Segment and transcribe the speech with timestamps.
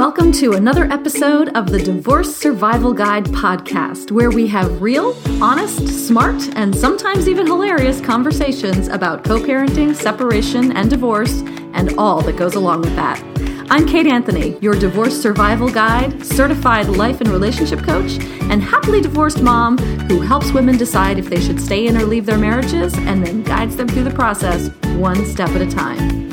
[0.00, 6.06] welcome to another episode of the Divorce Survival Guide podcast, where we have real, honest,
[6.06, 11.42] smart, and sometimes even hilarious conversations about co parenting, separation, and divorce,
[11.74, 13.22] and all that goes along with that.
[13.70, 18.12] I'm Kate Anthony, your divorce survival guide, certified life and relationship coach,
[18.48, 19.76] and happily divorced mom
[20.08, 23.42] who helps women decide if they should stay in or leave their marriages and then
[23.42, 26.29] guides them through the process one step at a time.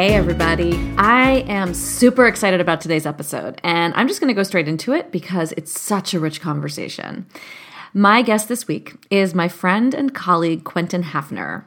[0.00, 0.72] Hey, everybody.
[0.96, 4.94] I am super excited about today's episode, and I'm just going to go straight into
[4.94, 7.26] it because it's such a rich conversation.
[7.92, 11.64] My guest this week is my friend and colleague, Quentin Hafner.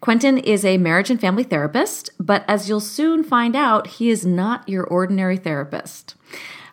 [0.00, 4.24] Quentin is a marriage and family therapist, but as you'll soon find out, he is
[4.24, 6.14] not your ordinary therapist.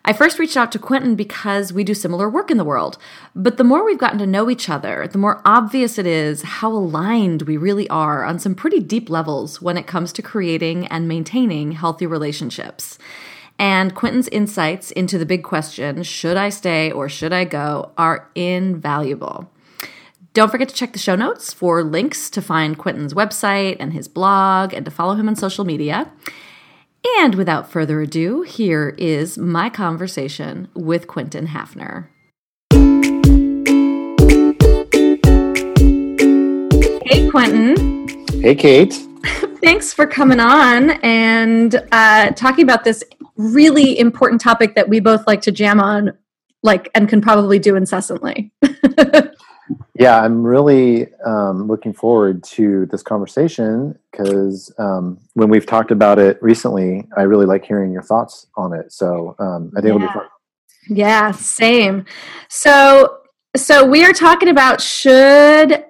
[0.04, 2.98] I first reached out to Quentin because we do similar work in the world.
[3.36, 6.72] But the more we've gotten to know each other, the more obvious it is how
[6.72, 11.06] aligned we really are on some pretty deep levels when it comes to creating and
[11.06, 12.98] maintaining healthy relationships.
[13.60, 18.28] And Quentin's insights into the big question, should I stay or should I go, are
[18.34, 19.52] invaluable.
[20.34, 24.08] Don't forget to check the show notes for links to find Quentin's website and his
[24.08, 26.10] blog and to follow him on social media.
[27.04, 32.08] And without further ado, here is my conversation with Quentin Hafner.
[37.04, 38.08] Hey, Quentin.
[38.40, 38.94] Hey, Kate.
[39.62, 43.02] Thanks for coming on and uh, talking about this
[43.36, 46.12] really important topic that we both like to jam on,
[46.62, 48.52] like, and can probably do incessantly.
[49.94, 56.18] yeah, I'm really um, looking forward to this conversation because um, when we've talked about
[56.18, 58.92] it recently, I really like hearing your thoughts on it.
[58.92, 59.96] So um, I think yeah.
[59.96, 60.26] it'll be fun.
[60.88, 62.06] Yeah, same.
[62.48, 63.18] So,
[63.56, 65.84] so we are talking about should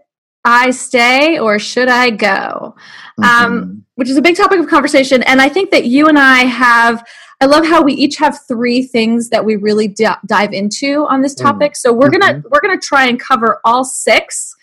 [0.45, 2.75] I stay or should I go?
[3.19, 3.79] Um, mm-hmm.
[3.95, 5.23] which is a big topic of conversation.
[5.23, 7.05] And I think that you and I have
[7.43, 11.23] I love how we each have three things that we really d- dive into on
[11.23, 11.43] this mm.
[11.43, 11.75] topic.
[11.75, 12.49] So we're gonna mm-hmm.
[12.53, 14.55] we're gonna try and cover all six,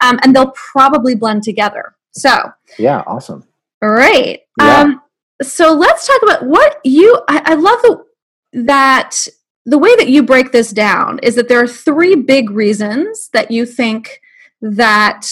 [0.00, 1.94] um, and they'll probably blend together.
[2.12, 3.44] So yeah, awesome.
[3.82, 4.40] All right.
[4.58, 4.80] Yeah.
[4.80, 5.02] Um,
[5.42, 7.20] so let's talk about what you.
[7.28, 8.04] I, I love the,
[8.64, 9.26] that
[9.66, 13.50] the way that you break this down is that there are three big reasons that
[13.50, 14.22] you think
[14.62, 15.26] that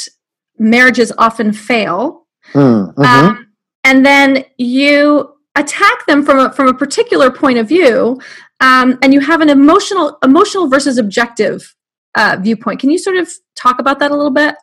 [0.59, 2.27] marriages often fail.
[2.53, 3.03] Mm, mm-hmm.
[3.03, 3.47] um,
[3.83, 8.21] and then you attack them from a, from a particular point of view
[8.61, 11.75] um, and you have an emotional emotional versus objective
[12.15, 12.81] uh, viewpoint.
[12.81, 14.55] Can you sort of talk about that a little bit?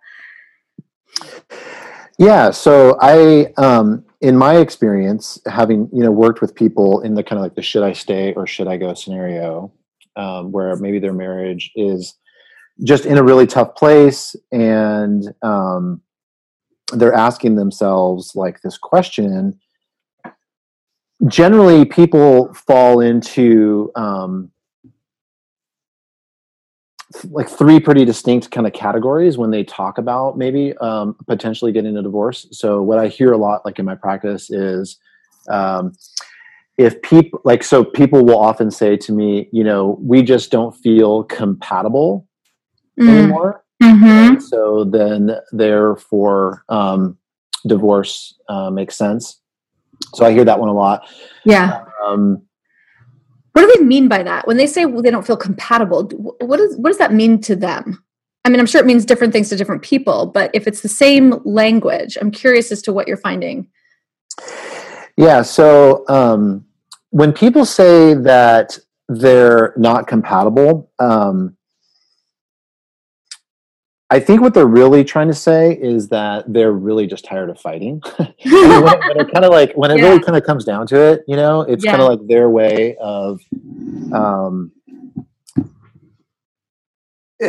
[2.18, 7.24] Yeah so i um, in my experience having you know worked with people in the
[7.24, 9.72] kind of like the should i stay or should i go scenario
[10.16, 12.16] um, where maybe their marriage is
[12.84, 16.02] just in a really tough place and um,
[16.94, 19.60] they're asking themselves like this question
[21.28, 24.52] generally people fall into um,
[27.32, 31.98] like three pretty distinct kind of categories when they talk about maybe um, potentially getting
[31.98, 34.98] a divorce so what i hear a lot like in my practice is
[35.50, 35.92] um,
[36.78, 40.76] if people like so people will often say to me you know we just don't
[40.78, 42.28] feel compatible
[43.00, 43.10] mm.
[43.10, 44.40] anymore mm-hmm.
[44.40, 47.18] so then therefore um,
[47.68, 49.42] divorce uh, makes sense
[50.14, 51.08] so I hear that one a lot.
[51.46, 51.84] Yeah.
[52.06, 52.42] Um,
[53.54, 54.48] what do they mean by that?
[54.48, 56.06] When they say well, they don't feel compatible,
[56.40, 58.04] what, is, what does that mean to them?
[58.46, 60.90] I mean, I'm sure it means different things to different people, but if it's the
[60.90, 63.68] same language, I'm curious as to what you're finding.
[65.18, 65.42] Yeah.
[65.42, 66.66] So um,
[67.10, 68.80] when people say that
[69.10, 71.58] they're not compatible, um,
[74.12, 77.60] I think what they're really trying to say is that they're really just tired of
[77.60, 78.02] fighting.
[78.18, 80.06] when, it, it kind of like when it yeah.
[80.06, 81.92] really kind of comes down to it, you know, it's yeah.
[81.92, 83.40] kind of like their way of,
[84.12, 84.72] um,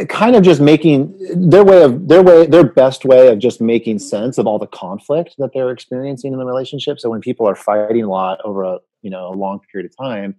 [0.09, 3.99] kind of just making their way of their way their best way of just making
[3.99, 7.01] sense of all the conflict that they're experiencing in the relationship.
[7.01, 9.97] So when people are fighting a lot over a you know a long period of
[9.97, 10.37] time,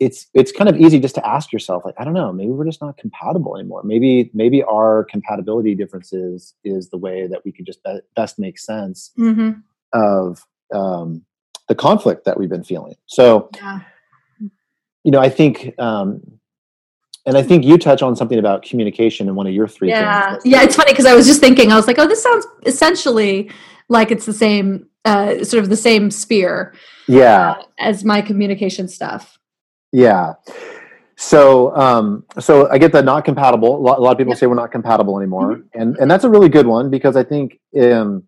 [0.00, 2.64] it's it's kind of easy just to ask yourself like i don't know maybe we're
[2.64, 7.64] just not compatible anymore maybe maybe our compatibility differences is the way that we can
[7.64, 9.52] just be- best make sense mm-hmm.
[9.92, 11.22] of um,
[11.68, 13.80] the conflict that we've been feeling so yeah.
[15.04, 16.20] you know i think um,
[17.26, 20.32] and I think you touch on something about communication in one of your three yeah.
[20.32, 20.44] things.
[20.44, 23.50] Yeah, it's funny because I was just thinking, I was like, oh, this sounds essentially
[23.88, 26.74] like it's the same, uh, sort of the same sphere.
[27.08, 27.52] Yeah.
[27.52, 29.38] Uh, as my communication stuff.
[29.94, 30.34] Yeah.
[31.16, 33.76] So, um, so I get that not compatible.
[33.76, 35.80] A lot, a lot of people say we're not compatible anymore, mm-hmm.
[35.80, 38.24] and and that's a really good one because I think, um,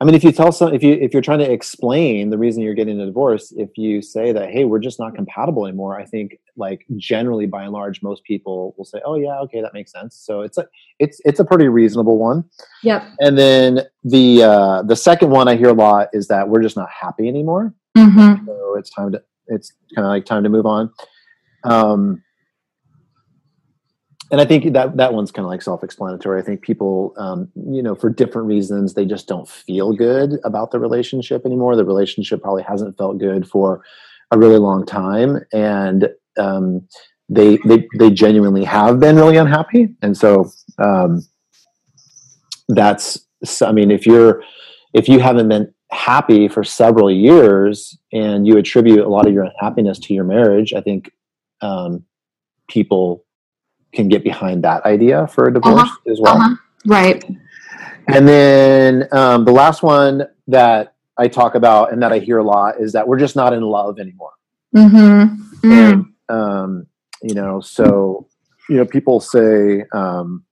[0.00, 2.62] I mean, if you tell some, if you if you're trying to explain the reason
[2.62, 6.06] you're getting a divorce, if you say that, hey, we're just not compatible anymore, I
[6.06, 9.92] think like generally by and large, most people will say, oh yeah, okay, that makes
[9.92, 10.16] sense.
[10.16, 10.66] So it's a
[10.98, 12.44] it's it's a pretty reasonable one.
[12.82, 13.04] Yep.
[13.20, 16.78] And then the uh, the second one I hear a lot is that we're just
[16.78, 17.74] not happy anymore.
[17.94, 18.46] Mm-hmm.
[18.46, 20.90] So it's time to it's kind of like time to move on.
[21.64, 22.22] Um,
[24.32, 26.40] and I think that that one's kind of like self-explanatory.
[26.40, 30.70] I think people, um, you know, for different reasons, they just don't feel good about
[30.70, 31.74] the relationship anymore.
[31.74, 33.82] The relationship probably hasn't felt good for
[34.30, 36.08] a really long time, and
[36.38, 36.86] um,
[37.28, 39.96] they they they genuinely have been really unhappy.
[40.00, 41.26] And so um,
[42.68, 43.26] that's,
[43.60, 44.44] I mean, if you're
[44.94, 49.44] if you haven't been happy for several years and you attribute a lot of your
[49.44, 51.10] unhappiness to your marriage, I think
[51.60, 52.04] um,
[52.68, 53.24] people
[53.92, 56.12] can get behind that idea for a divorce Uh-huh.
[56.12, 56.36] as well.
[56.36, 56.54] Uh-huh.
[56.86, 57.24] Right.
[58.06, 62.44] And then um, the last one that I talk about and that I hear a
[62.44, 64.32] lot is that we're just not in love anymore.
[64.74, 65.68] Mm-hmm.
[65.68, 65.72] Mm.
[65.92, 66.86] And, um,
[67.22, 68.26] you know, so,
[68.68, 70.44] you know, people say, um,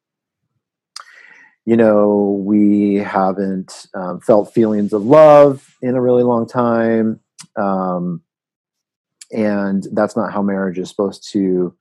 [1.68, 7.20] you know, we haven't um, felt feelings of love in a really long time.
[7.56, 8.22] Um,
[9.30, 11.76] and that's not how marriage is supposed to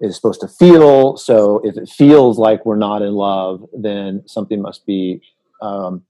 [0.00, 1.18] is supposed to feel.
[1.18, 5.20] So if it feels like we're not in love, then something must be
[5.60, 6.04] um,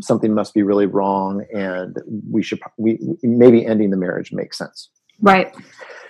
[0.00, 1.98] something must be really wrong, and
[2.30, 4.90] we should we maybe ending the marriage makes sense.
[5.20, 5.52] Right.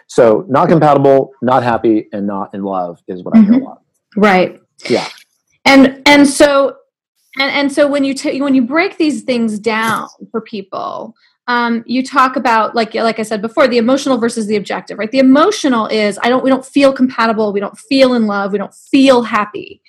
[0.09, 3.81] So not compatible, not happy, and not in love is what I hear a lot.
[4.15, 4.61] Right.
[4.91, 5.09] Yeah.
[5.67, 6.77] And and so
[7.39, 11.15] and and so when you t- when you break these things down for people,
[11.49, 14.99] um, you talk about like like I said before, the emotional versus the objective.
[14.99, 15.11] Right.
[15.11, 17.53] The emotional is I don't we don't feel compatible.
[17.53, 18.53] We don't feel in love.
[18.53, 19.83] We don't feel happy.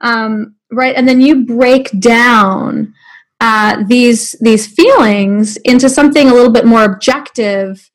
[0.00, 0.94] Um, right.
[0.94, 2.94] And then you break down
[3.40, 7.90] uh, these these feelings into something a little bit more objective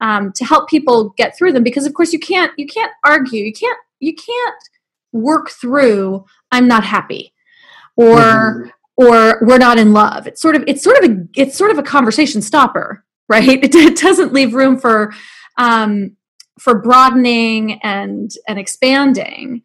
[0.00, 3.44] um, to help people get through them because of course you can't you can't argue
[3.44, 4.69] you can't you can't
[5.12, 7.32] work through i'm not happy.
[7.96, 8.70] Or Mhm.
[8.96, 10.26] or we're not in love.
[10.26, 13.62] It's sort of it's sort of a it's sort of a conversation stopper right?
[13.64, 15.12] It, it doesn't leave room for
[15.58, 16.16] um
[16.58, 19.62] for broadening and and expanding.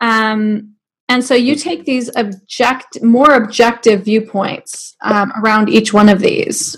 [0.00, 0.74] Um
[1.10, 6.76] and so you take these object more objective viewpoints um, around each one of these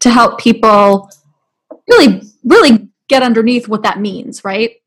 [0.00, 1.08] to help people
[1.88, 4.81] really really get underneath what that means right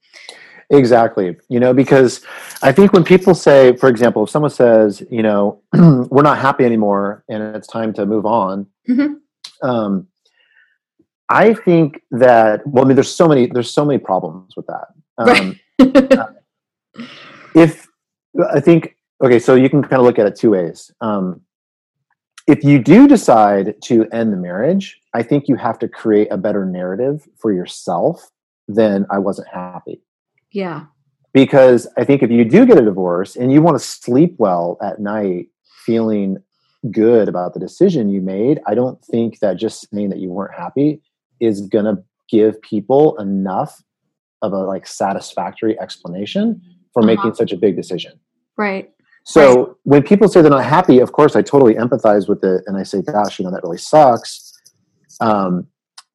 [0.72, 1.38] Exactly.
[1.50, 2.22] You know, because
[2.64, 6.66] I think when people say, for example, if someone says, you know, we're not happy
[6.66, 9.20] anymore and it's time to move on, Mhm.
[9.62, 10.08] um,
[11.30, 14.88] I think that well, I mean, there's so many there's so many problems with that.
[15.18, 16.30] Um, Right.
[17.56, 17.88] if
[18.54, 20.92] I think okay, so you can kind of look at it two ways.
[21.02, 21.42] Um,
[22.48, 26.38] if you do decide to end the marriage, I think you have to create a
[26.38, 28.30] better narrative for yourself
[28.68, 30.02] than I wasn't happy
[30.56, 30.80] yeah
[31.34, 34.78] because I think if you do get a divorce and you want to sleep well
[34.82, 35.48] at night,
[35.86, 36.38] feeling
[36.92, 40.56] good about the decision you made, I don't think that just saying that you weren't
[40.66, 41.02] happy
[41.42, 41.98] is going to
[42.30, 43.84] give people enough
[44.42, 46.62] of a like satisfactory explanation
[46.94, 47.08] for Uh-huh.
[47.12, 48.14] making such a big decision.
[48.58, 48.86] right
[49.26, 52.78] So when people say they're not happy, of course, I totally empathize with it, and
[52.78, 54.54] I say, "Gosh, you know that really sucks."
[55.20, 55.52] Um,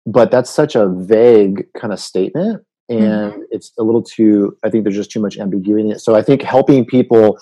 [0.07, 2.57] but that's such a vague kind of statement,
[2.91, 3.41] and mm-hmm.
[3.51, 4.57] it's a little too.
[4.65, 6.01] I think there's just too much ambiguity in it.
[6.01, 7.39] So I think helping people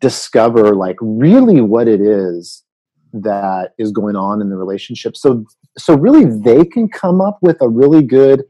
[0.00, 2.62] discover like really what it is
[3.12, 5.44] that is going on in the relationship, so
[5.76, 8.44] so really they can come up with a really good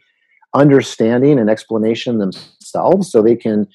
[0.54, 3.66] understanding and explanation themselves, so they can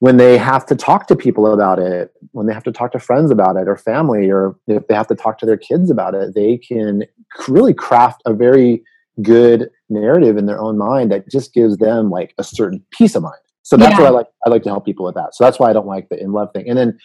[0.00, 2.98] when they have to talk to people about it, when they have to talk to
[2.98, 6.14] friends about it or family, or if they have to talk to their kids about
[6.14, 7.04] it, they can
[7.48, 8.82] really craft a very
[9.22, 13.22] good narrative in their own mind that just gives them like a certain peace of
[13.22, 13.34] mind.
[13.62, 14.04] So that's Yeah.
[14.04, 14.26] what I like.
[14.44, 15.34] I like to help people with that.
[15.34, 16.68] So that's why I don't like the in love thing.
[16.68, 16.98] And then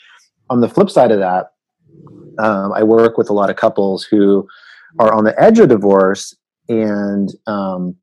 [0.50, 1.52] on the flip side of that,
[2.38, 4.48] um, I work with a lot of couples who
[5.00, 6.36] are on the edge of divorce,
[6.70, 7.96] and um,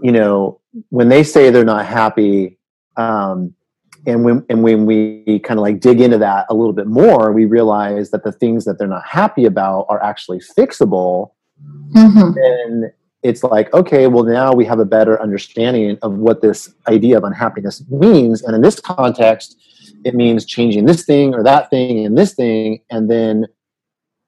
[0.00, 2.58] you know, when they say they're not happy,
[2.96, 3.54] um,
[4.06, 7.32] and when and when we kind of like dig into that a little bit more,
[7.32, 11.30] we realize that the things that they're not happy about are actually fixable.
[11.92, 12.34] Mhm.
[12.36, 12.92] And
[13.22, 17.24] it's like, okay, well now we have a better understanding of what this idea of
[17.24, 19.56] unhappiness means, and in this context,
[20.04, 23.46] it means changing this thing or that thing and this thing, and then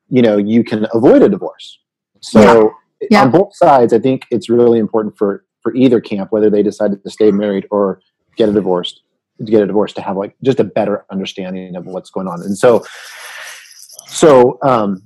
[0.09, 1.79] you know you can avoid a divorce.
[2.21, 2.73] So
[3.11, 3.25] Yeah.
[3.25, 7.03] on both sides, I think it's really important for for either camp, whether they decided
[7.03, 8.01] to stay married or
[8.37, 9.01] get a divorce,
[9.39, 12.41] to get a divorce, to have like just a better understanding of what's going on.
[12.41, 12.85] And so,
[14.07, 15.03] so um,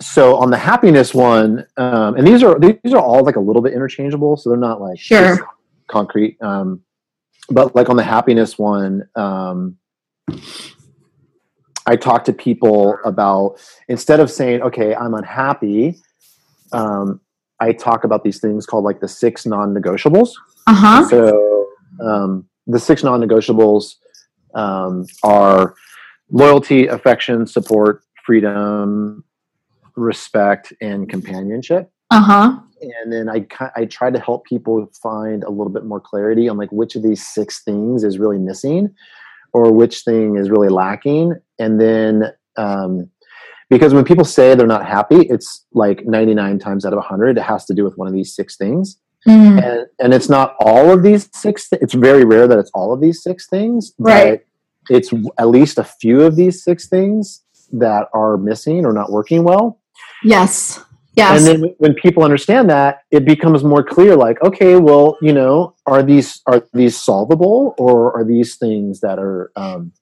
[0.00, 3.62] so on the happiness one, um, and these are these are all like a little
[3.62, 5.38] bit interchangeable, so they're not like Sure.
[5.88, 6.36] concrete.
[6.42, 6.80] Um,
[7.50, 9.76] but like on the happiness one, um,
[11.86, 13.56] I talk to people about
[13.88, 16.00] instead of saying, "Okay, I'm unhappy,"
[16.72, 17.20] um,
[17.60, 20.30] I talk about these things called like the six non-negotiables.
[20.66, 21.08] Uh huh.
[21.08, 21.66] So
[22.02, 23.96] um, the six non-negotiables
[24.54, 25.74] um, are
[26.30, 29.22] loyalty, affection, support, freedom,
[29.96, 31.90] respect, and companionship.
[32.10, 32.58] Uh huh.
[32.80, 33.46] And then I
[33.76, 37.02] I try to help people find a little bit more clarity on like which of
[37.02, 38.94] these six things is really missing,
[39.52, 42.24] or which thing is really lacking, and then.
[42.56, 43.10] Um,
[43.70, 47.42] because when people say they're not happy, it's like 99 times out of 100, it
[47.42, 49.64] has to do with one of these six things Mm.
[49.64, 52.92] and and it's not all of these six th- it's very rare that it's all
[52.92, 54.44] of these six things Right.
[54.88, 59.10] but it's at least a few of these six things that are missing or not
[59.10, 59.80] working well
[60.22, 60.80] Yes.
[61.16, 61.38] Yes.
[61.38, 65.76] and then when people understand that it becomes more clear like okay well you know
[65.86, 69.92] are these are these solvable or are these things that are um,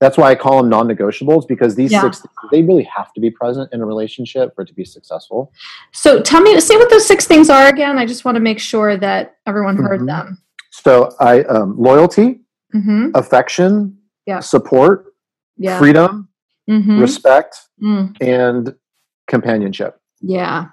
[0.00, 2.02] that's why I call them non-negotiables because these Yeah.
[2.02, 5.52] six they really have to be present in a relationship for it to be successful.
[5.92, 7.96] so tell me, say what those six things are again.
[7.98, 10.06] I just want to make sure that everyone heard Mhm.
[10.06, 10.38] them.
[10.70, 12.40] So I um, loyalty,
[12.74, 13.10] Mm-hmm.
[13.14, 14.40] affection, Yeah.
[14.40, 15.14] support,
[15.56, 15.78] Yeah.
[15.78, 16.28] freedom,
[16.68, 17.00] Mm-hmm.
[17.00, 18.16] respect, Mm.
[18.20, 18.74] and
[19.28, 20.00] companionship.
[20.20, 20.66] Yeah.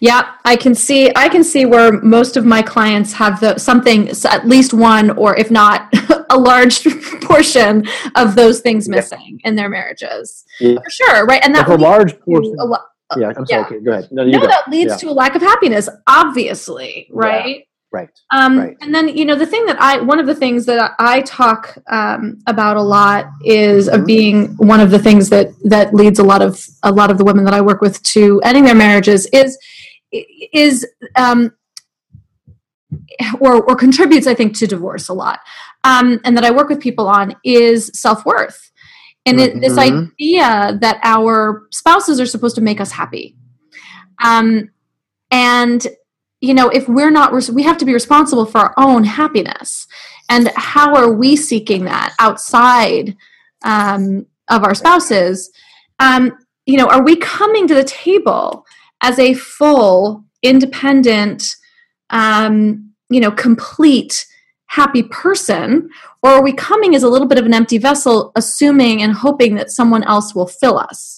[0.00, 4.10] Yeah, I can see I can see where most of my clients have the something
[4.26, 5.88] at least one or if not
[6.30, 6.84] a large
[7.22, 8.96] portion of those things Yeah.
[8.96, 10.44] missing in their marriages.
[10.60, 10.74] Yeah.
[10.84, 11.42] For sure, right?
[11.42, 12.56] And that That's a large portion.
[12.60, 12.76] a lo-
[13.10, 13.60] uh, Yeah, I'm sorry.
[13.60, 13.66] yeah.
[13.66, 14.08] Okay, go ahead.
[14.10, 14.96] No, no, that leads Yeah.
[14.98, 17.64] to a lack of happiness, obviously, right?
[17.94, 18.10] Right.
[18.32, 18.76] Um, Right.
[18.80, 21.78] And then, you know, the thing that I, one of the things that I talk
[21.88, 24.06] um, about a lot is of Mhm.
[24.06, 27.24] being one of the things that that leads a lot of a lot of the
[27.24, 29.56] women that I work with to ending their marriages is
[30.52, 30.84] is
[31.14, 31.52] um,
[33.38, 35.38] or or contributes, I think, to divorce a lot,
[35.84, 38.72] um, and that I work with people on is self worth.
[39.26, 40.10] And it, this Mhm.
[40.20, 43.36] idea that our spouses are supposed to make us happy.
[44.22, 44.70] Um,
[45.30, 45.86] and
[46.44, 49.86] you know if we're not we have to be responsible for our own happiness.
[50.28, 53.16] And how are we seeking that outside
[53.62, 55.50] um, of our spouses?
[55.98, 56.32] Um,
[56.66, 58.66] you know are we coming to the table
[59.00, 61.56] as a full independent
[62.10, 64.26] um, you know complete
[64.66, 65.88] happy person?
[66.22, 69.54] Or are we coming as a little bit of an empty vessel assuming and hoping
[69.54, 71.13] that someone else will fill us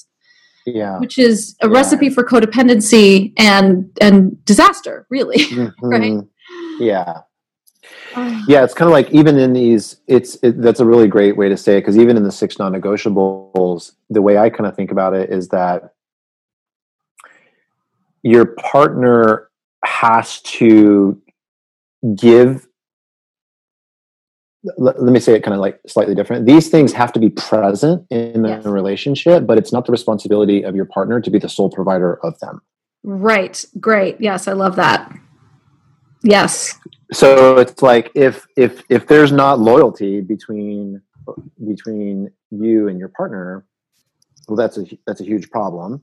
[0.66, 0.98] Yeah.
[0.98, 1.74] which is a Yeah.
[1.74, 5.38] recipe for codependency and and disaster really
[5.82, 6.28] Mhm.
[6.80, 7.20] Yeah.
[8.48, 11.48] Yeah, it's kind of like even in these, it's it, that's a really great way
[11.50, 14.90] to say it because even in the six non-negotiables, the way I kind of think
[14.90, 15.92] about it is that
[18.22, 19.50] your partner
[19.84, 21.20] has to
[22.16, 22.65] give.
[24.78, 26.46] Let, me say it kind of like slightly different.
[26.46, 28.64] These things have to be present in Yes.
[28.64, 32.38] relationship, but it's not the responsibility of your partner to be the sole provider of
[32.40, 32.60] them.
[33.04, 33.64] right.
[33.80, 34.20] Great.
[34.20, 35.12] Yes i love that.
[36.22, 36.74] Yes.
[37.12, 41.00] So it's like if if if there's not loyalty between
[41.66, 43.64] between you and your partner
[44.48, 46.02] well that's a that's a huge problem.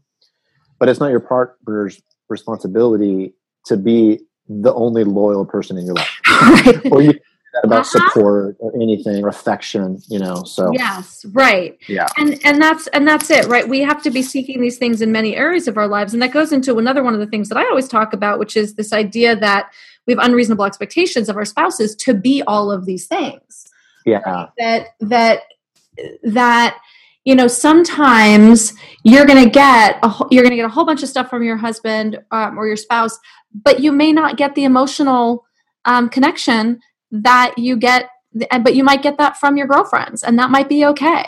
[0.80, 3.34] But it's not your partner's responsibility
[3.66, 6.20] to be the only loyal person in your life.
[6.92, 7.33] Or you can do that
[7.64, 8.10] about Uh-huh.
[8.10, 10.72] support or anything or affection you know so.
[10.74, 11.78] Yes right.
[11.88, 12.08] Yeah.
[12.18, 13.68] And and that's and that's it right?
[13.68, 16.32] We have to be seeking these things in many areas of our lives and that
[16.32, 18.92] goes into another one of the things that i always talk about which is this
[18.94, 19.72] idea that
[20.06, 23.66] we have unreasonable expectations of our spouses to be all of these things.
[24.06, 24.48] Yeah.
[24.58, 25.40] That that
[26.24, 26.78] that
[27.24, 31.04] you know sometimes you're going to get a, you're going to get a whole bunch
[31.04, 33.18] of stuff from your husband um, or your spouse
[33.64, 35.46] but you may not get the emotional
[35.86, 36.80] um, connection
[37.14, 38.10] that you get
[38.62, 41.24] but you might get that from your girlfriends and that might be okay.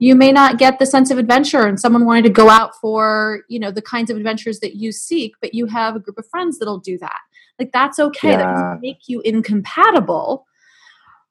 [0.00, 3.42] You may not get the sense of adventure and someone wanted to go out for
[3.48, 6.26] you know the kinds of adventures that you seek but you have a group of
[6.28, 7.18] friends that'll do that.
[7.60, 8.32] Like that's okay.
[8.32, 8.52] That Yeah.
[8.52, 10.46] doesn't make you incompatible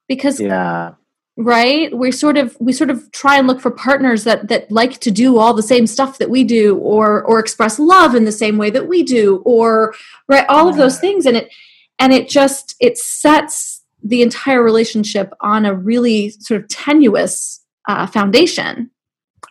[0.07, 0.93] because yeah.
[1.35, 1.93] right?
[1.95, 5.11] We sort of we sort of try and look for partners that that like to
[5.11, 8.57] do all the same stuff that we do or or express love in the same
[8.57, 9.93] way that we do or
[10.29, 10.45] right?
[10.47, 11.53] All of those things and it
[11.99, 18.05] and it just it sets the entire relationship on a really sort of tenuous uh,
[18.07, 18.89] foundation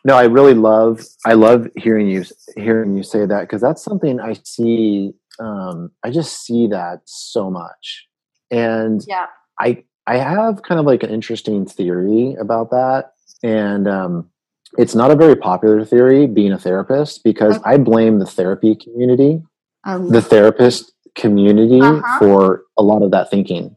[0.05, 2.25] no i really love i love hearing you
[2.57, 7.50] hearing you say that because that's something i see um i just see that so
[7.50, 8.07] much
[8.50, 9.26] and yeah
[9.61, 13.12] i i have kind of like an interesting theory about that
[13.43, 14.31] and um
[14.79, 17.71] it's not a very popular theory being a therapist because okay.
[17.71, 19.43] I blame the therapy community,
[19.85, 22.19] the therapist community uh-huh.
[22.19, 23.75] for a lot of that thinking.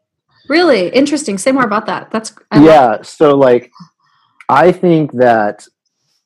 [0.49, 1.37] Really interesting.
[1.37, 2.11] Say more about that.
[2.11, 3.01] That's I yeah.
[3.03, 3.71] So like,
[4.49, 5.67] I think that,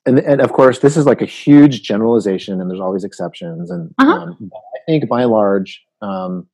[0.06, 3.70] and, and of course, this is like a huge generalization, and there's always exceptions.
[3.70, 4.12] And uh-huh.
[4.12, 6.48] um, I think by and large, um,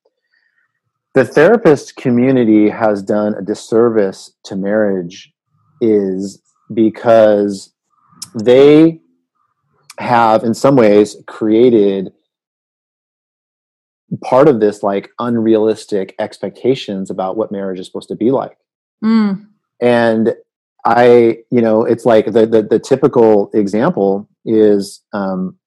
[1.14, 5.32] the therapist community has done a disservice to marriage,
[5.82, 6.42] is
[6.74, 7.74] because
[8.36, 9.02] they
[9.98, 12.12] have, in some ways, created
[14.24, 18.58] part of this like unrealistic expectations about what marriage is supposed to be like.
[19.04, 19.48] Mm.
[19.82, 20.36] And
[20.86, 25.58] I, you know, it's like the, the, the typical example is, um,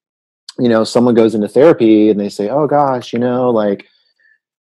[0.59, 3.87] you know, someone goes into therapy and they say, "Oh gosh, you know, like,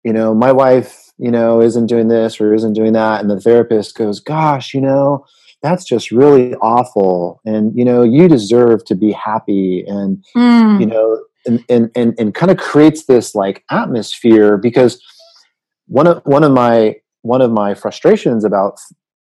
[0.05, 3.41] you know, my wife, you know, isn't doing this or isn't doing that," and the
[3.41, 5.25] therapist goes, "Gosh, you know,
[5.63, 10.81] that's just really awful and you know you deserve to be happy and mm.
[10.81, 15.03] you know and and and, and kind of creates this like atmosphere because
[15.87, 18.79] one of one of my one of my frustrations about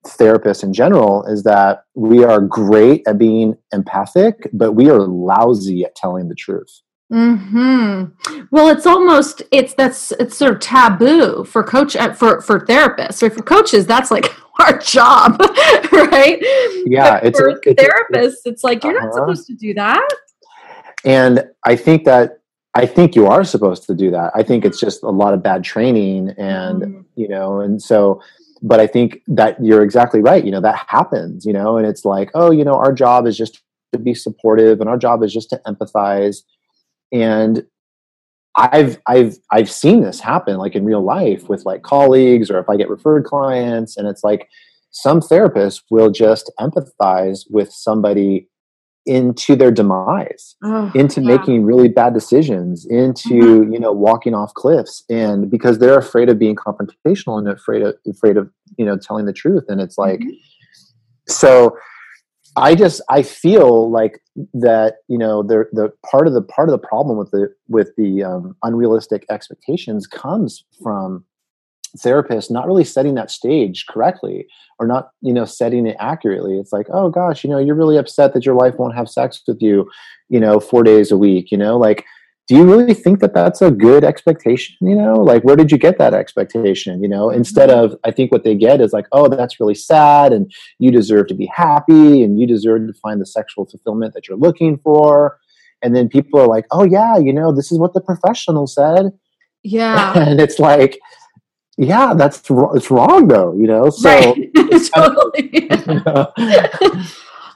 [0.06, 5.84] therapists in general is that we are great at being empathic but we are lousy
[5.84, 8.06] at telling the truth hmm
[8.52, 13.24] Well, it's almost it's that's it's sort of taboo for coach uh, for for therapists
[13.24, 13.88] or for coaches.
[13.88, 15.40] That's like our job,
[15.92, 16.38] right?
[16.86, 18.26] Yeah, but it's for it's, therapists.
[18.26, 19.08] It's, it's like you're uh-huh.
[19.08, 20.08] not supposed to do that.
[21.06, 22.40] And I think that
[22.76, 24.32] I think you are supposed to do that.
[24.36, 27.06] I think it's just a lot of bad training, and mm.
[27.16, 28.22] you know, and so.
[28.62, 30.44] But I think that you're exactly right.
[30.44, 31.46] You know that happens.
[31.46, 33.62] You know, and it's like, oh, you know, our job is just
[33.94, 36.44] to be supportive, and our job is just to empathize
[37.12, 37.66] and
[38.56, 42.70] I've I've I've seen this happen like in real life with like colleagues or if
[42.70, 44.50] I get referred clients and it's like
[44.92, 48.50] some therapists will just empathize with somebody
[49.06, 51.36] into their demise oh, into yeah.
[51.38, 53.74] making really bad decisions into mm-hmm.
[53.74, 57.96] you know walking off cliffs and because they're afraid of being confrontational and afraid of
[58.08, 60.30] afraid of you know telling the truth and it's like mm-hmm.
[61.28, 61.76] so
[62.56, 64.22] I just I feel like
[64.54, 67.90] that you know the the part of the part of the problem with the with
[67.96, 71.24] the um, unrealistic expectations comes from
[71.98, 74.48] therapists not really setting that stage correctly
[74.80, 76.58] or not you know setting it accurately.
[76.58, 79.42] It's like oh gosh you know you're really upset that your wife won't have sex
[79.48, 79.90] with you
[80.30, 81.78] you know four days a week you know?
[81.78, 82.06] Like
[82.48, 85.16] do you really think that that's a good expectation you know?
[85.16, 87.30] Like where did you get that expectation you know?
[87.30, 87.94] Instead mm-hmm.
[87.94, 91.28] of i think what they get is like oh that's really sad and you deserve
[91.28, 95.40] to be happy and you deserve to find the sexual fulfillment that you're looking for.
[95.82, 99.12] And then people are like oh yeah you know this is what the professional said.
[99.64, 100.14] Yeah.
[100.30, 101.00] And it's like
[101.80, 102.42] yeah that's
[102.76, 104.52] it's wrong though you know so right.
[104.94, 105.50] totally.
[105.54, 105.68] you
[106.06, 106.32] know,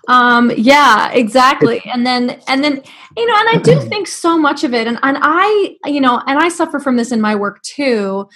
[0.07, 2.81] um yeah exactly and then and then
[3.17, 6.21] you know and i do think so much of it and, and i you know
[6.25, 8.27] and i suffer from this in my work too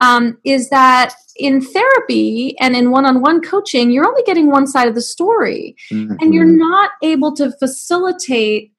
[0.00, 4.94] um, is that in therapy and in one-on-one coaching you're only getting one side of
[4.94, 6.14] the story mm-hmm.
[6.20, 6.58] and you're mm-hmm.
[6.58, 8.72] not able to facilitate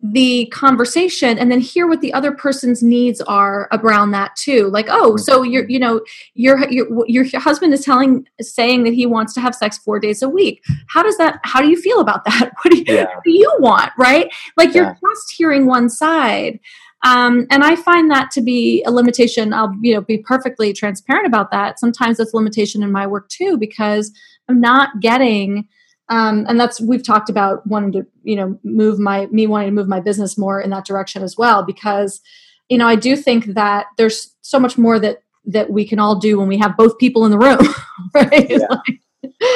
[0.00, 4.86] the conversation and then hear what the other person's needs are around that too like
[4.88, 5.72] oh so you're mm-hmm.
[5.72, 6.00] you know
[6.34, 10.22] your your your husband is telling saying that he wants to have sex 4 days
[10.22, 13.06] a week how does that how do you feel about that what do you, yeah.
[13.06, 16.60] what do you want right like you're just hearing one side
[17.04, 19.52] um, and I find that to be a limitation.
[19.52, 21.78] I'll you know be perfectly transparent about that.
[21.78, 24.12] Sometimes it's a limitation in my work too because
[24.48, 25.68] I'm not getting
[26.08, 29.74] um, and that's we've talked about wanting to you know move my me wanting to
[29.74, 32.20] move my business more in that direction as well because
[32.68, 36.18] you know i do think that there's so much more that that we can all
[36.18, 37.58] do when we have both people in the room
[38.14, 38.50] right?
[38.50, 38.58] Yeah.
[38.68, 39.00] like,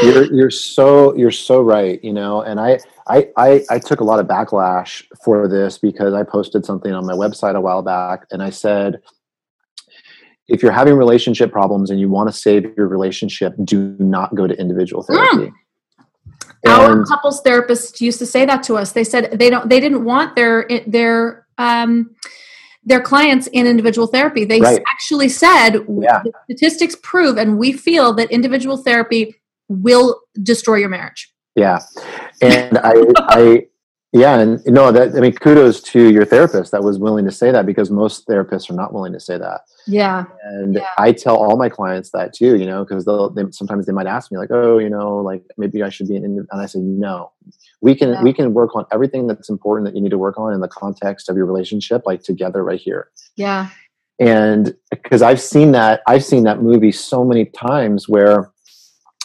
[0.03, 4.05] you're you're so you're so right you know and I, I i i took a
[4.05, 8.27] lot of backlash for this because i posted something on my website a while back
[8.33, 9.01] and i said
[10.49, 14.47] if you're having relationship problems and you want to save your relationship do not go
[14.47, 15.47] to individual therapy.
[15.47, 15.53] Mm
[16.67, 20.05] our couples therapists used to say that to us they said they don't they didn't
[20.05, 22.15] want their their um
[22.85, 24.83] their clients in individual therapy they right.
[24.89, 26.23] actually said yeah.
[26.45, 29.35] statistics prove and we feel that individual therapy
[29.69, 31.81] will destroy your marriage yeah
[32.41, 32.95] and i
[33.29, 33.67] i
[34.13, 37.51] yeah, and no, that I mean, kudos to your therapist that was willing to say
[37.51, 39.63] that because most therapists are not willing to say that.
[39.87, 40.87] Yeah, and yeah.
[40.99, 42.57] I tell all my clients that too.
[42.57, 45.43] You know, because they'll they, sometimes they might ask me like, "Oh, you know, like
[45.59, 47.33] maybe I should be an," and I say, "No,
[47.81, 48.23] we can yeah.
[48.23, 50.69] we can work on everything that's important that you need to work on in the
[50.69, 53.69] context of your relationship, like together right here." Yeah,
[54.19, 58.53] and because I've seen that I've seen that movie so many times where,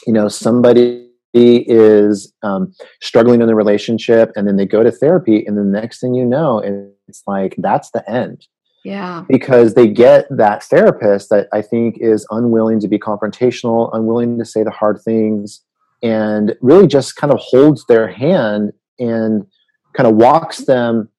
[0.05, 5.45] you know, somebody is um, struggling in the relationship and then they go to therapy
[5.45, 6.59] and the next thing you know
[7.07, 8.47] it's like that's the end
[8.87, 9.23] yeah.
[9.29, 14.45] because they get that therapist that i think is unwilling to be confrontational unwilling to
[14.45, 15.61] say the hard things
[16.03, 19.45] and really just kind of holds their hand and
[19.93, 21.09] kind of walks them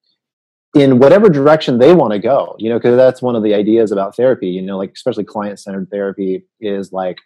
[0.74, 3.92] in whatever direction they want to go you know because that's one of the ideas
[3.92, 7.18] about therapy you know like especially client centered therapy is like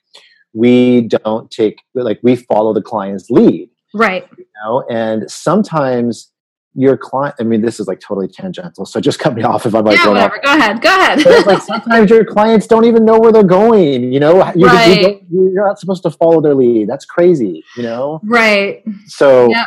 [0.52, 3.70] we don't take like we follow the client's lead.
[3.94, 4.26] Right.
[4.36, 6.31] You know and sometimes
[6.74, 9.74] your client i mean this is like totally tangential so just cut me off if
[9.74, 10.40] i'm like yeah, whatever.
[10.42, 14.18] go ahead go ahead like sometimes your clients don't even know where they're going you
[14.18, 15.22] know you, right.
[15.30, 19.66] you are not supposed to follow their lead that's crazy you know right so yep.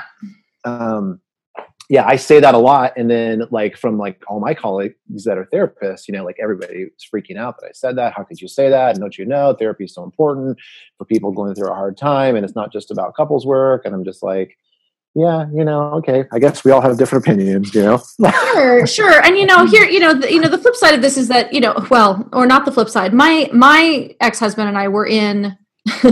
[0.64, 1.20] um
[1.90, 2.94] yeah, I say that a lot.
[2.98, 6.86] And then like from like all my colleagues that are therapists, you know, like everybody
[6.86, 8.14] was freaking out that I said that.
[8.14, 8.92] How could you say that?
[8.92, 10.58] And don't you know therapy is so important
[10.98, 13.84] for people going through a hard time and it's not just about couples work.
[13.86, 14.58] And I'm just like,
[15.16, 16.26] yeah, you know, okay.
[16.34, 18.04] I guess we all have different opinions, you know.
[18.54, 19.24] sure, sure.
[19.24, 21.30] And you know, here, you know, the, you know, the flip side of this is
[21.30, 23.14] that, you know, well, or not the flip side.
[23.14, 25.58] My my ex-husband and I were in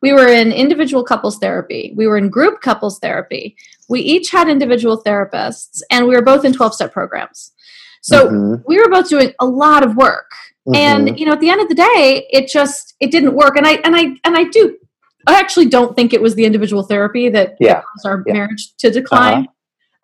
[0.00, 1.92] we were in individual couples therapy.
[1.96, 3.56] We were in group couples therapy.
[3.88, 7.50] We each had individual therapists, and we were both in 12 step programs.
[8.02, 8.62] So mm-hmm.
[8.66, 10.30] we were both doing a lot of work.
[10.68, 10.74] Mm-hmm.
[10.76, 13.56] And you know, at the end of the day, it just it didn't work.
[13.56, 14.76] And I and I and I do
[15.26, 17.82] I actually don't think it was the individual therapy that, yeah.
[17.82, 18.32] caused our yeah.
[18.32, 19.48] marriage to decline.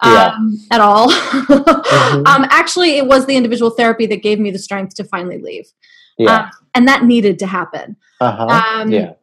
[0.01, 0.31] Uh-huh.
[0.37, 1.11] Um, at all.
[1.11, 2.25] mm-hmm.
[2.25, 5.67] um, actually, it was the individual therapy that gave me the strength to finally leave.
[6.19, 6.43] Yeah.
[6.43, 7.97] Um, and that needed to happen.
[8.21, 8.47] Uh-huh.
[8.47, 9.15] Um, yeah.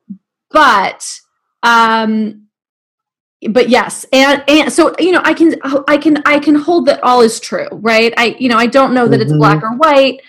[0.51, 1.17] But
[1.63, 2.45] um,
[3.49, 5.55] but yes and and so you know i can
[5.88, 8.93] i can i can hold that all is true right i you know i don't
[8.93, 9.29] know that mm-hmm.
[9.29, 10.21] it's black or white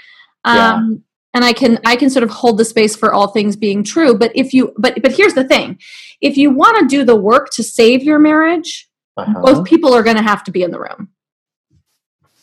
[0.44, 0.98] um yeah.
[1.36, 4.16] And i can i can sort of hold the space for all things being true
[4.16, 5.78] but if you but but here's the thing
[6.20, 9.40] if you want to do the work to save your marriage uh-huh.
[9.42, 11.08] both people are going to have to be in the room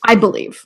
[0.05, 0.65] i believe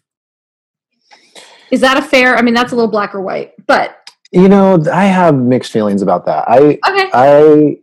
[1.72, 4.78] is that a fair i mean that's a little black or white but you know
[4.94, 7.10] i have mixed feelings about that i okay.
[7.14, 7.78] i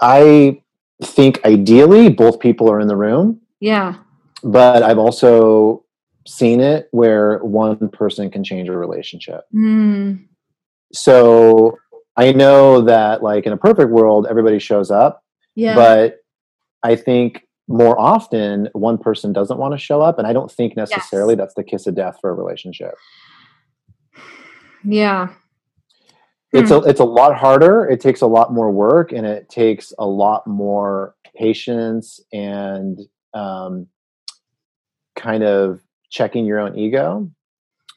[0.00, 0.62] i
[1.02, 3.40] think ideally both people are in the room.
[3.60, 3.96] Yeah.
[4.42, 5.84] But I've also
[6.30, 9.42] seen it where one person can change a relationship.
[9.54, 10.26] Mm.
[10.92, 11.78] So
[12.16, 15.24] I know that like in a perfect world everybody shows up.
[15.54, 15.74] Yeah.
[15.74, 16.18] But
[16.82, 20.76] I think more often one person doesn't want to show up and I don't think
[20.76, 21.38] necessarily yes.
[21.38, 22.94] that's the kiss of death for a relationship.
[24.84, 25.28] Yeah
[26.52, 26.88] it's a hmm.
[26.88, 30.44] it's a lot harder it takes a lot more work and it takes a lot
[30.46, 32.98] more patience and
[33.34, 33.86] um,
[35.14, 37.30] kind of checking your own ego.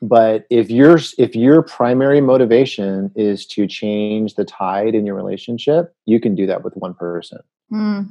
[0.01, 5.95] But if your if your primary motivation is to change the tide in your relationship
[6.05, 7.39] you can do that with one person.
[7.71, 8.09] Mm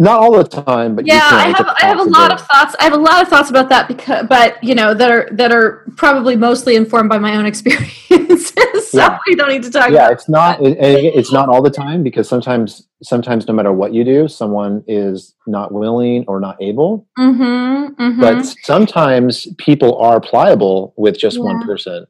[0.00, 2.84] not all the time but yeah i have i have a lot of thoughts i
[2.84, 5.86] have a lot of thoughts about that because but you know that are that are
[5.94, 8.52] probably mostly informed by my own experiences
[8.90, 9.18] so yeah.
[9.26, 12.28] we don't need to talk yeah it's not it, it's not all the time because
[12.28, 18.02] sometimes sometimes no matter what you do someone is not willing or not able mm-hmm,
[18.02, 18.20] mm-hmm.
[18.20, 21.44] but sometimes people are pliable with just yeah.
[21.44, 22.06] one person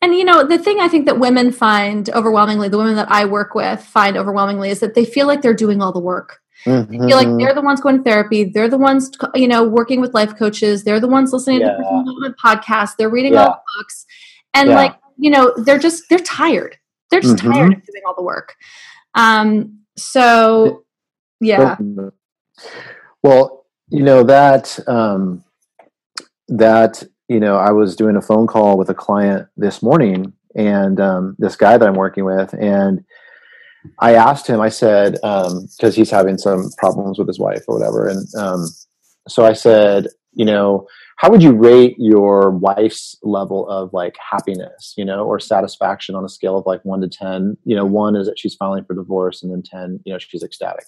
[0.00, 3.24] and you know the thing i think that women find overwhelmingly the women that i
[3.24, 7.08] work with find overwhelmingly is that they feel like they're doing all the work Mm-hmm.
[7.08, 7.38] feel like mm-hmm.
[7.38, 8.44] they're the ones going to therapy.
[8.44, 10.84] They're the ones, you know, working with life coaches.
[10.84, 11.76] They're the ones listening yeah.
[11.76, 12.94] to podcasts.
[12.96, 13.46] They're reading yeah.
[13.46, 14.06] all the books,
[14.54, 14.76] and yeah.
[14.76, 16.76] like you know, they're just they're tired.
[17.10, 17.52] They're just mm-hmm.
[17.52, 18.54] tired of doing all the work.
[19.14, 19.78] Um.
[19.96, 20.84] So,
[21.40, 21.76] yeah.
[23.22, 25.44] Well, you know that um,
[26.48, 31.00] that you know, I was doing a phone call with a client this morning, and
[31.00, 33.04] um, this guy that I'm working with, and
[34.00, 37.64] I asked him, I said, um, because um, he's having some problems with his wife
[37.68, 38.08] or whatever.
[38.08, 38.66] And um,
[39.28, 40.86] so I said, you know,
[41.22, 46.24] how would you rate your wife's level of like happiness, you know, or satisfaction on
[46.24, 47.56] a scale of like one to 10?
[47.64, 50.42] You know, one is that she's filing for divorce, and then 10, you know, she's
[50.42, 50.84] ecstatic.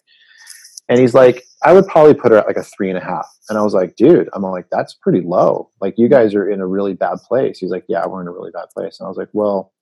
[0.88, 3.28] And he's like, I would probably put her at like a three and a half.
[3.48, 5.70] And I was like, dude, I'm like, that's pretty low.
[5.80, 7.60] Like, you guys are in a really bad place.
[7.60, 8.98] He's like, yeah, we're in a really bad place.
[8.98, 9.72] And I was like, well,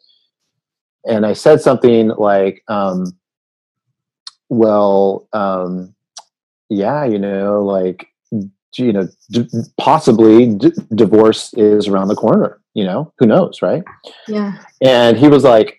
[1.07, 3.19] and I said something like, um,
[4.51, 5.95] "Well, um,
[6.69, 8.12] yeah, you know, like,
[8.79, 12.61] you know, d- possibly d- divorce is around the corner.
[12.75, 13.83] You know, who knows, right?"
[14.29, 14.59] Yeah.
[14.81, 15.79] And he was like,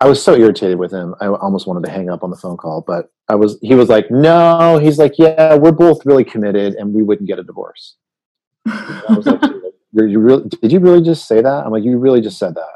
[0.00, 1.14] I was so irritated with him.
[1.20, 3.58] I almost wanted to hang up on the phone call, but I was.
[3.62, 7.38] He was like, "No," he's like, "Yeah, we're both really committed, and we wouldn't get
[7.38, 7.96] a divorce."
[8.66, 9.40] I was like,
[9.92, 12.74] you really, "Did you really just say that?" I'm like, "You really just said that."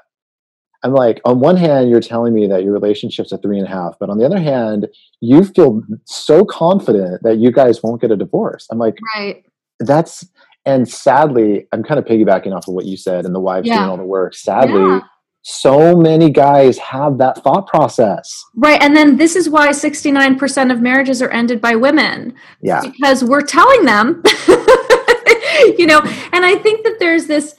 [0.85, 3.71] I'm like, on one hand, you're telling me that your relationship's a three and a
[3.71, 4.87] half, but on the other hand,
[5.21, 8.67] you feel so confident that you guys won't get a divorce.
[8.71, 9.45] I'm like, right.
[9.81, 10.27] That's
[10.67, 13.79] and sadly, I'm kind of piggybacking off of what you said, and the wives Yeah.
[13.79, 14.35] doing all the work.
[14.35, 15.01] Sadly, Yeah.
[15.43, 18.45] so many guys have that thought process.
[18.55, 18.81] Right.
[18.83, 22.35] And then this is why 69% of marriages are ended by women.
[22.61, 24.23] Yeah, because we're telling them
[25.79, 26.01] you know
[26.33, 27.55] and i think that there's this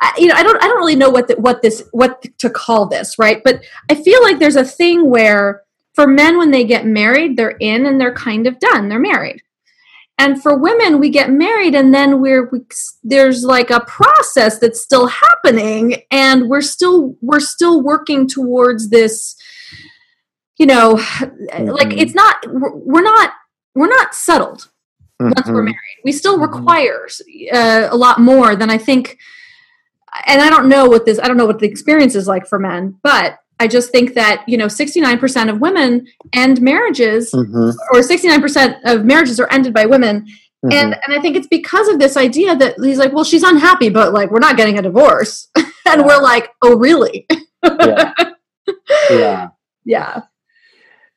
[0.00, 2.50] I- you know i don't i don't really know what the, what this what to
[2.50, 5.62] call this right but i feel like there's a thing where
[5.94, 9.42] for men when they get married they're in and they're kind of done they're married
[10.18, 12.60] and for women we get married and then we're we,
[13.02, 19.36] there's like a process that's still happening and we're still we're still working towards this
[20.58, 20.92] you know
[21.58, 22.00] like Mhm.
[22.00, 23.32] it's not we're not
[23.74, 24.68] we're not settled
[25.18, 25.64] once we're Mhm.
[25.66, 25.98] married.
[26.04, 26.42] We still Mhm.
[26.52, 27.06] require
[27.52, 29.18] uh, a lot more than I think.
[30.26, 31.18] And I don't know what this.
[31.18, 34.44] I don't know what the experience is like for men, but I just think that
[34.48, 37.74] you know, sixty nine percent of women end marriages, Mhm.
[37.92, 40.26] or sixty nine percent of marriages are ended by women,
[40.64, 40.72] Mhm.
[40.72, 43.88] and and I think it's because of this idea that he's like, well, she's unhappy,
[43.88, 45.48] but like we're not getting a divorce,
[45.86, 47.26] and we're like, oh, really?
[47.62, 48.12] yeah,
[49.10, 49.48] yeah.
[49.84, 50.22] Yeah.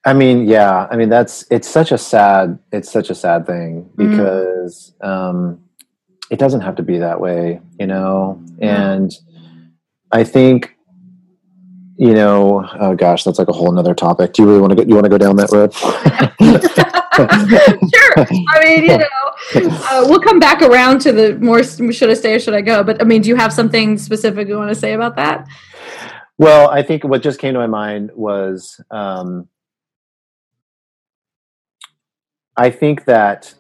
[0.06, 0.88] I mean, yeah.
[0.90, 4.10] I mean, that's it's such a sad it's such a sad thing Mhm.
[4.12, 5.60] because um,
[6.34, 8.44] it doesn't have to be that way, you know.
[8.60, 9.14] And
[10.12, 10.76] I think,
[11.96, 14.34] you know, oh gosh, that's like a whole nother topic.
[14.34, 14.82] Do you really want to go?
[14.82, 15.72] You want to go down that road?
[17.94, 18.14] sure.
[18.50, 22.34] I mean, you know, uh, we'll come back around to the more should I stay
[22.34, 22.84] or should I go?
[22.84, 25.48] But I mean, do you have something specific you want to say about that?
[26.40, 29.48] Well, I think what just came to my mind was um,
[32.58, 33.54] I think that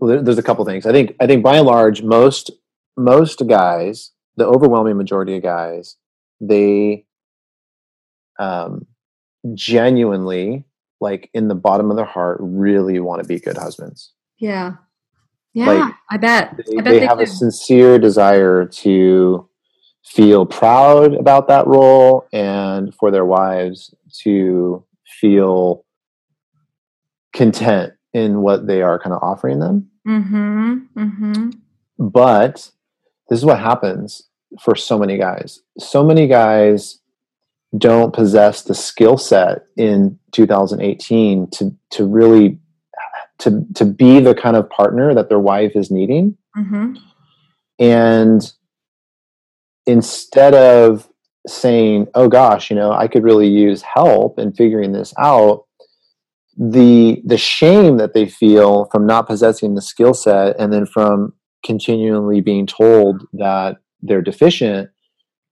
[0.00, 0.86] well, there's a couple things.
[0.86, 2.50] I think I think by and large, most
[2.96, 5.96] most guys, the overwhelming majority of guys,
[6.40, 7.04] they
[8.38, 8.86] um,
[9.54, 10.64] genuinely,
[11.00, 14.12] like in the bottom of their heart, really want to be good husbands.
[14.38, 14.74] Yeah.
[15.52, 16.56] Yeah, Like, I bet.
[16.56, 19.48] They, I bet they they have a sincere desire to
[20.04, 24.84] feel proud about that role and for their wives to
[25.20, 25.84] feel
[27.32, 29.89] content in what they are kind of offering them.
[30.06, 30.76] Mm-hmm.
[30.96, 31.50] Mm-hmm.
[31.98, 32.70] But
[33.28, 34.28] this is what happens
[34.60, 35.60] for so many guys.
[35.78, 36.98] So many guys
[37.76, 42.58] don't possess the skill set in 2018 to to really
[43.38, 46.36] to to be the kind of partner that their wife is needing.
[46.58, 46.94] Mm-hmm.
[47.78, 48.52] and
[49.86, 51.08] instead of
[51.46, 55.66] saying oh gosh you know i could really use help in figuring this out
[56.60, 61.32] the the shame that they feel from not possessing the skill set and then from
[61.64, 64.90] continually being told that they're deficient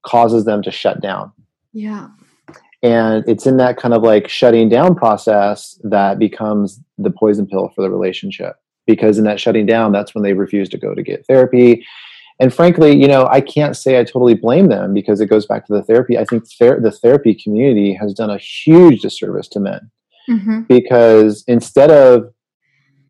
[0.02, 1.32] causes them to shut down.
[1.72, 2.08] Yeah.
[2.82, 7.70] and it's in that kind of like shutting down process that becomes the poison pill
[7.74, 11.02] for the relationship because in that shutting down that's when they refuse to go to
[11.02, 11.86] get therapy.
[12.38, 15.66] And frankly you know i can't say i totally blame them because it goes back
[15.66, 16.18] to the therapy.
[16.18, 19.90] I think ther- the therapy community has done a huge disservice to men
[20.28, 20.62] Mm-hmm.
[20.68, 22.32] because instead of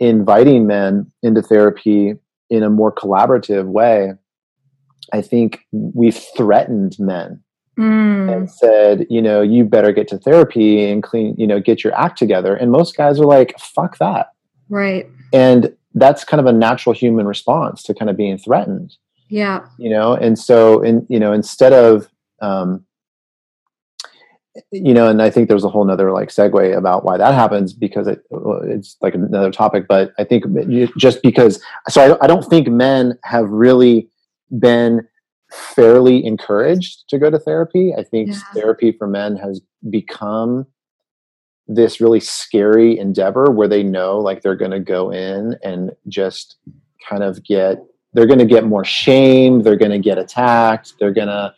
[0.01, 2.15] inviting men into therapy
[2.51, 4.13] in a more collaborative way
[5.13, 7.43] i think we've threatened men
[7.79, 8.33] Mm.
[8.37, 11.95] and said, you know, you better get to therapy and clean, you know, get your
[11.95, 12.57] act together.
[12.57, 14.33] And most guys are like, fuck that.
[14.69, 15.07] Right.
[15.33, 18.97] And that's kind of a natural human response to kind of being threatened,
[19.29, 19.61] Yeah.
[19.79, 20.15] you know?
[20.15, 22.09] And so, in, you know, instead of,
[22.43, 22.85] um,
[24.71, 27.73] you know, and I think there's a whole nother like segue about why that happens
[27.73, 28.23] because it,
[28.65, 30.45] it's like another topic, but I think
[30.97, 34.09] just because, so I, I don't think men have really
[34.59, 35.07] been
[35.51, 37.95] fairly encouraged to go to therapy.
[37.97, 38.39] I think Yeah.
[38.55, 40.67] therapy for men has become
[41.67, 46.57] this really scary endeavor where they know like they're going to go in and just
[47.09, 47.79] kind of get
[48.15, 51.55] they're going to get more shame, they're going to get attacked, they're going to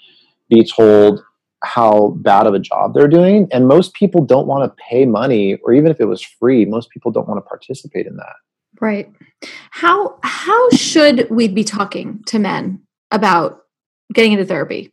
[0.49, 1.23] be told
[1.63, 5.57] how bad of a job they're doing and most people don't want to pay money
[5.57, 8.35] or even if it was free, most people don't want to participate in that.
[8.81, 9.13] Right.
[9.71, 13.63] How how should we be talking to men about
[14.15, 14.93] getting into therapy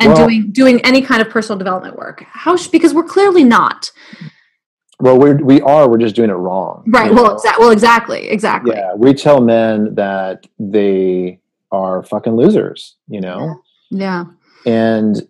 [0.00, 2.24] and Well- doing doing any kind of personal development work?
[2.28, 3.90] How sh- because we're clearly not.
[5.00, 6.84] Well, we we are we're just doing it wrong.
[6.86, 7.10] Right.
[7.10, 8.74] you Well, exa- well, exactly, exactly.
[8.76, 11.40] Yeah, we tell men that they
[11.72, 13.62] are fucking losers, you know?
[13.90, 14.26] Yeah.
[14.66, 15.26] And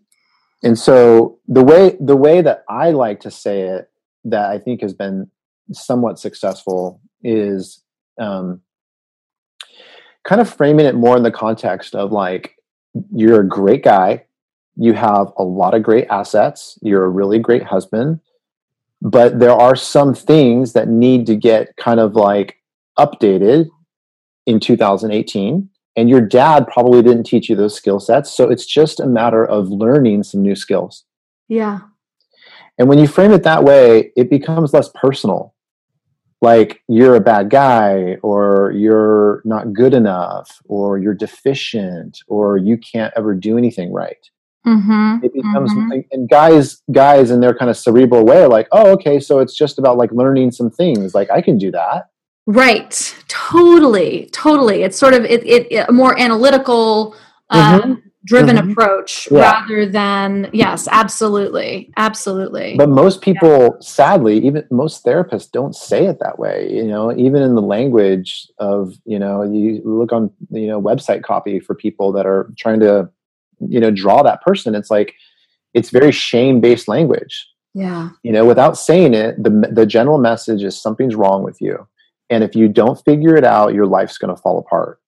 [0.62, 3.90] and so the way the way that I like to say it
[4.25, 5.31] that I think has been
[5.72, 7.83] somewhat successful is
[8.20, 8.61] um
[10.25, 12.57] kind of framing it more in the context of like
[13.14, 14.25] you're a great guy,
[14.77, 18.20] you have a lot of great assets, you're a really great husband,
[19.01, 22.59] but there are some things that need to get kind of like
[22.98, 23.68] updated
[24.46, 28.33] in 2018 and your dad probably didn't teach you those skill sets.
[28.33, 31.05] So it's just a matter of learning some new skills.
[31.48, 31.81] Yeah.
[32.78, 35.55] And when you frame it that way it becomes less personal.
[36.40, 42.78] Like you're a bad guy or you're not good enough or you're deficient or you
[42.78, 44.28] can't ever do anything right.
[44.66, 45.98] Mm-hmm, it becomes mm-hmm.
[46.12, 49.57] and guys guys in their kind of cerebral way are like oh okay so it's
[49.57, 51.16] just about like learning some things.
[51.16, 52.12] Like i can do that
[52.46, 53.22] Right.
[53.28, 54.28] Totally.
[54.33, 54.83] Totally.
[54.83, 57.14] It's sort of it, it a more analytical
[57.50, 57.92] um, mm-hmm.
[58.24, 58.72] driven mm-hmm.
[58.72, 59.40] approach yeah.
[59.40, 61.92] rather than yes, absolutely.
[61.96, 62.74] Absolutely.
[62.76, 63.70] But most people yeah.
[63.81, 68.48] sadly, even most therapists don't say it that way, you know, even in the language
[68.59, 72.81] of, you know, you look on, you know, website copy for people that are trying
[72.81, 73.09] to,
[73.61, 75.14] you know, draw that person, it's like
[75.74, 77.48] it's very shame-based language.
[77.72, 78.11] Yeah.
[78.24, 81.87] You know, without saying it, the the general message is something's wrong with you
[82.33, 85.01] and if you don't figure it out, your life's going to fall apart.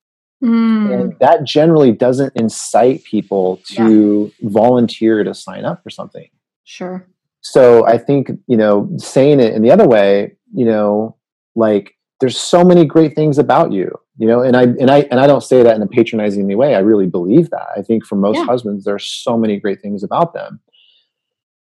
[0.42, 0.92] Mm.
[0.92, 4.48] And that generally doesn't incite people to yeah.
[4.50, 6.28] volunteer to sign up for something.
[6.64, 7.08] Sure.
[7.40, 11.16] So I think, you know, saying it in the other way, you know,
[11.54, 15.18] like there's so many great things about you, you know, and I and I and
[15.18, 16.74] I don't say that in a patronizing way.
[16.74, 17.68] I really believe that.
[17.76, 18.44] I think for most yeah.
[18.44, 20.60] husbands, there's so many great things about them.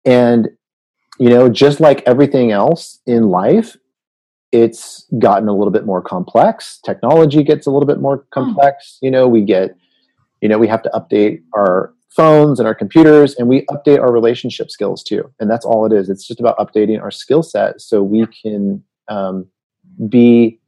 [0.06, 0.50] And
[1.20, 3.76] you know, just like everything else in life,
[4.52, 6.80] it's gotten a little bit more complex.
[6.84, 8.24] Technology gets a little bit more hmm.
[8.32, 8.98] complex.
[9.02, 9.76] You know, we get,
[10.42, 14.12] you know, we have to update our phones and our computers and we update our
[14.12, 15.32] relationship skills too.
[15.40, 16.10] And that's all it is.
[16.10, 19.46] It's just about updating our skill set so we can um,
[20.08, 20.60] be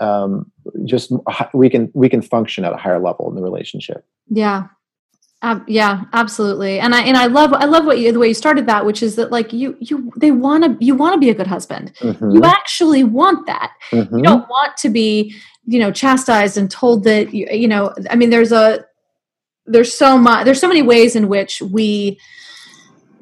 [0.00, 0.50] um,
[0.84, 1.12] just
[1.52, 4.04] we can we can function at a higher level in the relationship.
[4.28, 4.66] Yeah,
[5.44, 6.80] uh, yeah, absolutely.
[6.80, 9.02] And I and I love I love what you the way you started that, which
[9.02, 11.92] is that like you you they want to you want to be a good husband.
[12.00, 12.30] Mm-hmm.
[12.30, 13.72] You actually want that.
[13.90, 14.16] Mm-hmm.
[14.16, 15.34] You don't want to be
[15.66, 17.92] you know chastised and told that you, you know.
[18.08, 18.86] I mean, there's a
[19.66, 22.18] there's so much there's so many ways in which we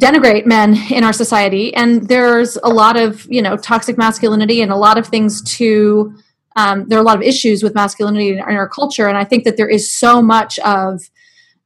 [0.01, 4.71] denigrate men in our society, and there's a lot of you know toxic masculinity and
[4.71, 6.15] a lot of things to.
[6.55, 9.43] Um, there are a lot of issues with masculinity in our culture, and I think
[9.43, 11.01] that there is so much of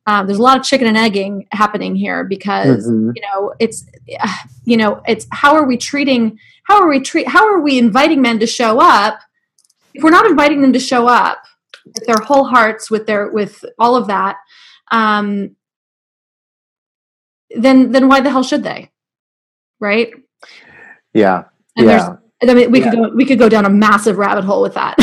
[0.06, 3.10] um, there's a lot of chicken and egging happening here because mm-hmm.
[3.14, 3.86] you know it's
[4.64, 8.22] you know it's how are we treating how are we treat how are we inviting
[8.22, 9.20] men to show up
[9.94, 11.42] if we're not inviting them to show up
[11.84, 14.36] with their whole hearts with their with all of that
[14.90, 15.56] um,
[17.50, 18.90] then then why the hell should they?
[19.80, 20.12] Right?
[21.12, 21.44] Yeah.
[21.76, 22.90] And yeah I mean, we yeah.
[22.90, 24.96] could go we could go down a massive rabbit hole with that.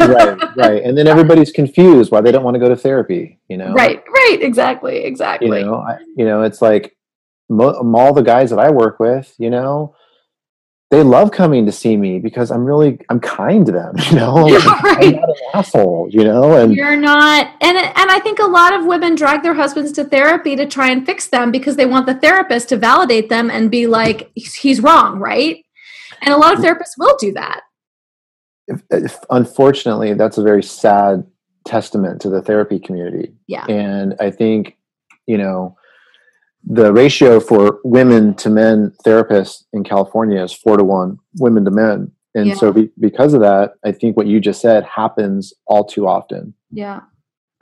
[0.00, 3.38] right, right, and then everybody's confused why they don't want to go to therapy.
[3.48, 5.60] You know, right, right, exactly, exactly.
[5.60, 6.96] You know, I, you know, it's like
[7.48, 9.32] mo- all the guys that I work with.
[9.38, 9.94] You know,
[10.90, 13.94] they love coming to see me because I'm really I'm kind to them.
[14.10, 15.04] You know, like, right.
[15.04, 16.08] I'm not an asshole.
[16.10, 17.46] You know, and you're not.
[17.60, 20.90] And and I think a lot of women drag their husbands to therapy to try
[20.90, 24.80] and fix them because they want the therapist to validate them and be like, he's
[24.80, 25.64] wrong, right?
[26.22, 27.62] And a lot of therapists will do that.
[28.68, 31.26] If, if, unfortunately, that's a very sad
[31.66, 33.34] testament to the therapy community.
[33.46, 33.66] Yeah.
[33.66, 34.78] And I think,
[35.26, 35.76] you know,
[36.64, 41.72] the ratio for women to men therapists in California is four to one women to
[41.72, 42.12] men.
[42.34, 42.54] And yeah.
[42.54, 46.54] so, be, because of that, I think what you just said happens all too often.
[46.70, 47.00] Yeah.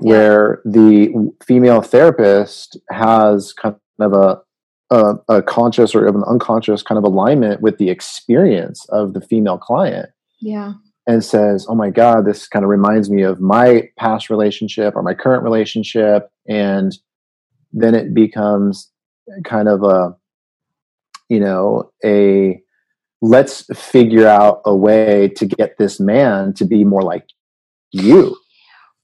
[0.00, 0.72] Where yeah.
[0.72, 4.42] the female therapist has kind of a
[4.90, 9.58] a, a conscious or an unconscious kind of alignment with the experience of the female
[9.58, 10.10] client.
[10.40, 10.74] Yeah.
[11.06, 15.02] And says, oh my God, this kind of reminds me of my past relationship or
[15.02, 16.30] my current relationship.
[16.48, 16.96] And
[17.72, 18.90] then it becomes
[19.44, 20.16] kind of a,
[21.28, 22.60] you know, a
[23.22, 27.26] let's figure out a way to get this man to be more like
[27.92, 28.36] you.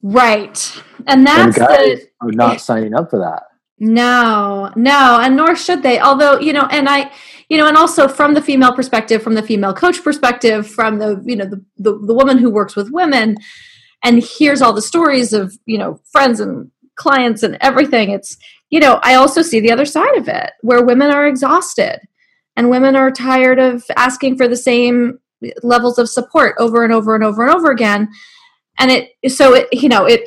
[0.02, 0.82] Right.
[1.06, 3.44] And that's and guys the, are not signing up for that.
[3.78, 6.00] No, no, and nor should they.
[6.00, 7.10] Although, you know, and I,
[7.48, 11.22] you know, and also from the female perspective, from the female coach perspective, from the,
[11.24, 13.36] you know, the, the, the woman who works with women
[14.02, 18.10] and hears all the stories of, you know, friends and clients and everything.
[18.10, 18.38] It's,
[18.70, 22.00] you know, I also see the other side of it where women are exhausted
[22.56, 25.18] and women are tired of asking for the same
[25.62, 28.08] levels of support over and over and over and over again.
[28.78, 30.22] And it, so it, you know, it,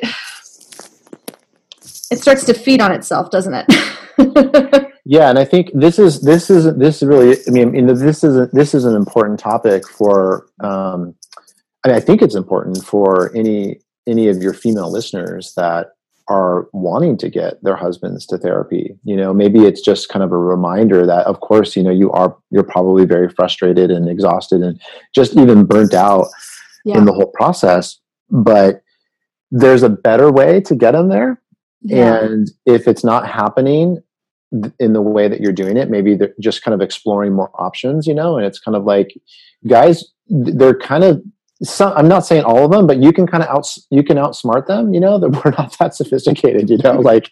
[2.10, 4.92] it starts to feed on itself, doesn't it?
[5.04, 7.36] yeah, and I think this is this is this is really.
[7.46, 10.46] I mean, you know, this is a, this is an important topic for.
[10.60, 11.14] Um,
[11.84, 15.92] I, mean, I think it's important for any any of your female listeners that
[16.28, 20.30] are wanting to get their husbands to therapy you know maybe it's just kind of
[20.30, 24.62] a reminder that of course you know you are you're probably very frustrated and exhausted
[24.62, 24.80] and
[25.12, 26.28] just even burnt out
[26.84, 26.96] yeah.
[26.96, 27.98] in the whole process
[28.30, 28.82] but
[29.50, 31.40] there's a better way to get them there
[31.82, 32.24] yeah.
[32.24, 33.98] and if it's not happening
[34.80, 38.06] in the way that you're doing it maybe they're just kind of exploring more options
[38.06, 39.14] you know and it's kind of like
[39.68, 41.22] guys they're kind of
[41.62, 44.16] some, I'm not saying all of them, but you can kind of out you can
[44.16, 44.94] outsmart them.
[44.94, 46.70] You know that we're not that sophisticated.
[46.70, 47.28] You know, like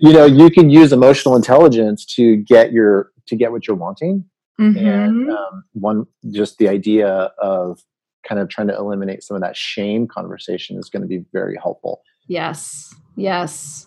[0.00, 4.24] you know you can use emotional intelligence to get your to get what you're wanting.
[4.60, 4.86] Mm-hmm.
[4.86, 7.80] And um, one, just the idea of
[8.26, 11.56] kind of trying to eliminate some of that shame conversation is going to be very
[11.60, 12.02] helpful.
[12.28, 12.94] Yes.
[13.16, 13.86] Yes.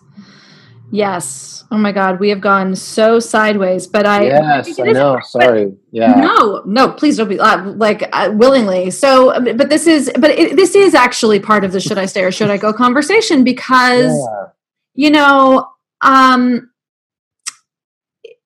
[0.90, 1.64] Yes.
[1.70, 3.86] Oh my God, we have gone so sideways.
[3.86, 5.20] But I yes, I, I know.
[5.22, 5.74] Sorry.
[5.90, 6.14] Yeah.
[6.14, 6.90] No, no.
[6.90, 8.90] Please don't be uh, like uh, willingly.
[8.90, 12.06] So, um, but this is, but it, this is actually part of the should I
[12.06, 14.46] stay or should I go conversation because yeah.
[14.94, 15.68] you know,
[16.00, 16.70] um,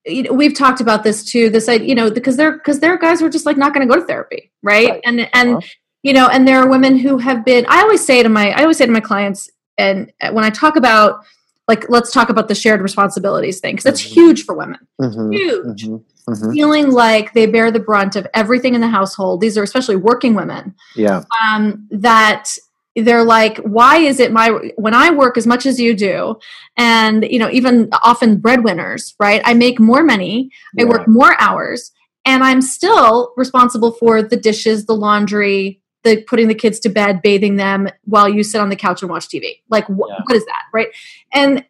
[0.05, 1.49] we've talked about this too.
[1.49, 3.87] This, you know, because they're because there are guys who are just like not going
[3.87, 4.91] to go to therapy, right?
[4.91, 5.01] right.
[5.05, 5.67] And and uh-huh.
[6.03, 7.67] you know, and there are women who have been.
[7.69, 10.51] I always say to my, I always say to my clients, and uh, when I
[10.51, 11.25] talk about
[11.69, 14.15] like let's talk about the shared responsibilities thing because that's mm-hmm.
[14.15, 15.33] huge for women mm-hmm.
[15.33, 16.31] huge mm-hmm.
[16.31, 16.53] mm-hmm.
[16.53, 20.35] feeling like they bear the brunt of everything in the household these are especially working
[20.35, 22.51] women yeah um, that
[22.97, 26.37] they're like why is it my when i work as much as you do
[26.77, 30.85] and you know even often breadwinners right i make more money yeah.
[30.85, 31.91] i work more hours
[32.27, 37.23] and i'm still responsible for the dishes the laundry the putting the kids to bed,
[37.23, 39.61] bathing them while you sit on the couch and watch TV.
[39.69, 40.21] Like wh- yeah.
[40.25, 40.89] what is that, right?
[41.33, 41.65] And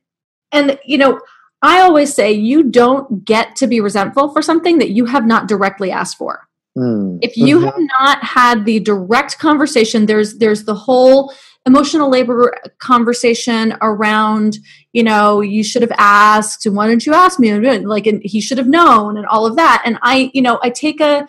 [0.52, 1.20] and you know,
[1.62, 5.48] I always say you don't get to be resentful for something that you have not
[5.48, 6.48] directly asked for.
[6.76, 7.18] Mm.
[7.22, 7.66] If you mm-hmm.
[7.66, 11.32] have not had the direct conversation, there's there's the whole
[11.64, 14.58] emotional labor conversation around
[14.92, 18.40] you know you should have asked and why didn't you ask me like and he
[18.40, 21.26] should have known and all of that and i you know i take a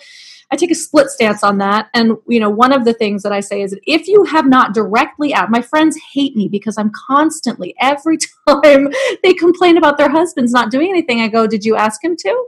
[0.53, 1.89] I take a split stance on that.
[1.95, 4.45] And, you know, one of the things that I say is that if you have
[4.45, 8.89] not directly asked, my friends hate me because I'm constantly, every time
[9.23, 12.45] they complain about their husbands not doing anything, I go, Did you ask him to?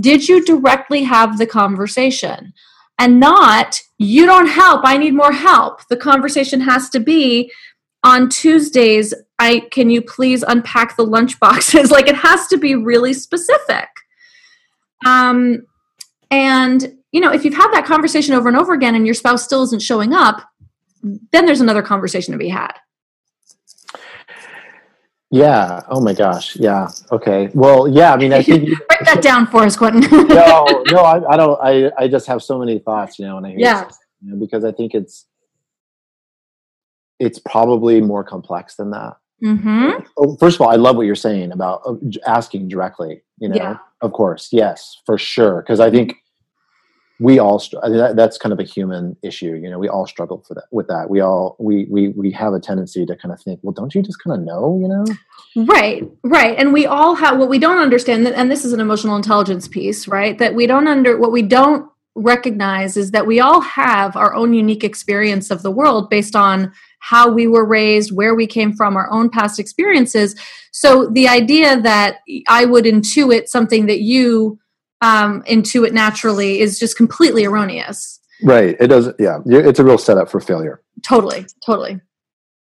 [0.00, 2.52] Did you directly have the conversation?
[2.98, 5.86] And not, you don't help, I need more help.
[5.86, 7.52] The conversation has to be,
[8.02, 11.90] on Tuesdays, I can you please unpack the lunch boxes?
[11.92, 13.88] like it has to be really specific.
[15.04, 15.66] Um,
[16.30, 19.44] and, you know, if you've had that conversation over and over again and your spouse
[19.44, 20.42] still isn't showing up,
[21.02, 22.72] then there's another conversation to be had.
[25.30, 25.82] Yeah.
[25.88, 26.56] Oh my gosh.
[26.56, 26.88] Yeah.
[27.12, 27.50] Okay.
[27.54, 28.12] Well, yeah.
[28.12, 30.00] I mean, I think write that down for us, Quentin.
[30.10, 31.60] no, no, I, I, don't.
[31.62, 33.84] I, I just have so many thoughts, you know, when I hear yeah.
[33.84, 35.26] this, you know, because I think it's,
[37.20, 39.16] it's probably more complex than that.
[39.42, 40.04] Mm-hmm.
[40.16, 41.94] Oh, first of all, I love what you're saying about uh,
[42.26, 43.22] asking directly.
[43.38, 43.76] You know, yeah.
[44.02, 45.62] of course, yes, for sure.
[45.62, 46.16] Because I think
[47.20, 49.54] we all I mean, that, that's kind of a human issue.
[49.54, 51.10] You know, we all struggle for that with that.
[51.10, 54.02] We all we we we have a tendency to kind of think, well, don't you
[54.02, 54.78] just kind of know?
[54.80, 56.58] You know, right, right.
[56.58, 60.08] And we all have what we don't understand, and this is an emotional intelligence piece,
[60.08, 60.38] right?
[60.38, 64.52] That we don't under what we don't recognize is that we all have our own
[64.52, 68.96] unique experience of the world based on how we were raised, where we came from,
[68.96, 70.36] our own past experiences.
[70.70, 74.58] So the idea that I would intuit something that you
[75.00, 78.20] um, intuit naturally is just completely erroneous.
[78.42, 78.76] Right.
[78.78, 79.12] It does.
[79.18, 79.40] Yeah.
[79.46, 80.82] It's a real setup for failure.
[81.02, 81.46] Totally.
[81.64, 82.00] Totally.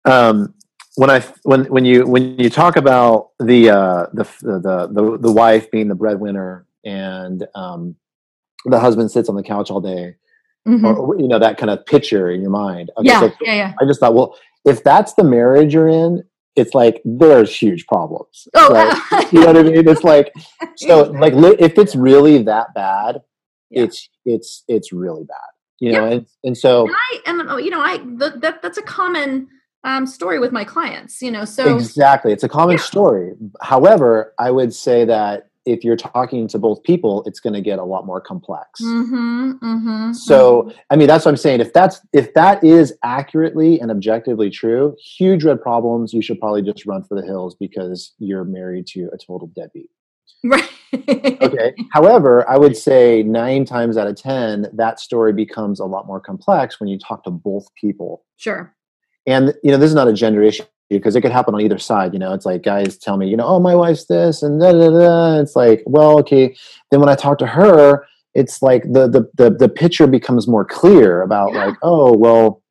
[0.05, 0.53] Um,
[0.95, 5.31] when I when when you when you talk about the uh, the, the the the
[5.31, 7.95] wife being the breadwinner and um,
[8.65, 10.15] the husband sits on the couch all day,
[10.67, 10.85] mm-hmm.
[10.85, 12.91] or you know that kind of picture in your mind.
[12.97, 13.73] Okay, yeah, so yeah, yeah.
[13.81, 14.35] I just thought, well,
[14.65, 16.23] if that's the marriage you're in,
[16.55, 18.47] it's like there's huge problems.
[18.53, 19.27] Oh, right?
[19.33, 19.87] you know what I mean?
[19.87, 20.33] It's like
[20.75, 23.21] so, like if it's really that bad,
[23.69, 23.83] yeah.
[23.83, 25.37] it's it's it's really bad.
[25.79, 26.13] You know, yeah.
[26.13, 29.47] and, and so and I and oh, you know, I that that's a common
[29.83, 31.21] um, story with my clients.
[31.21, 32.83] You know, so exactly, it's a common yeah.
[32.83, 33.31] story.
[33.61, 37.79] However, I would say that if you're talking to both people, it's going to get
[37.79, 38.81] a lot more complex.
[38.81, 40.77] Mm-hmm, mm-hmm, so, mm-hmm.
[40.89, 41.59] I mean, that's what I'm saying.
[41.61, 46.13] If that's if that is accurately and objectively true, huge red problems.
[46.13, 49.89] You should probably just run for the hills because you're married to a total deadbeat.
[50.43, 50.69] Right.
[50.93, 51.73] okay.
[51.91, 56.19] However, I would say nine times out of ten, that story becomes a lot more
[56.19, 58.23] complex when you talk to both people.
[58.37, 58.73] Sure.
[59.27, 61.77] And you know, this is not a gender issue because it could happen on either
[61.77, 62.13] side.
[62.13, 64.71] You know, it's like guys tell me, you know, oh, my wife's this and da
[64.71, 65.39] da da.
[65.39, 66.55] It's like, well, okay.
[66.91, 70.65] Then when I talk to her, it's like the the the, the picture becomes more
[70.65, 71.65] clear about yeah.
[71.65, 72.61] like, oh, well,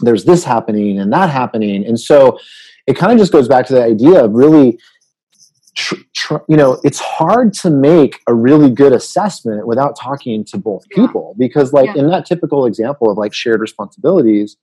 [0.00, 2.38] there's this happening and that happening and so
[2.86, 4.78] it kind of just goes back to the idea of really
[5.76, 10.58] tr- tr- you know it's hard to make a really good assessment without talking to
[10.58, 11.06] both Yeah.
[11.06, 12.02] people because like Yeah.
[12.02, 14.56] in that typical example of like shared responsibilities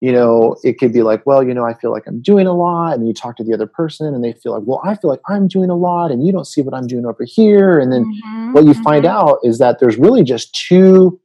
[0.00, 2.52] you know it could be like well you know i feel like i'm doing a
[2.52, 5.10] lot and you talk to the other person and they feel like well i feel
[5.10, 7.92] like i'm doing a lot and you don't see what i'm doing over here and
[7.92, 9.10] then Mhm, what you find mhm.
[9.10, 11.18] out is that there's really just two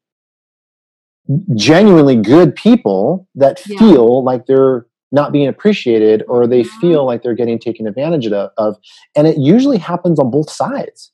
[1.55, 3.77] genuinely good people that Yeah.
[3.77, 6.67] feel like they're not being appreciated or they Mhm.
[6.67, 8.77] feel like they're getting taken advantage of,
[9.15, 11.11] and it usually happens on both sides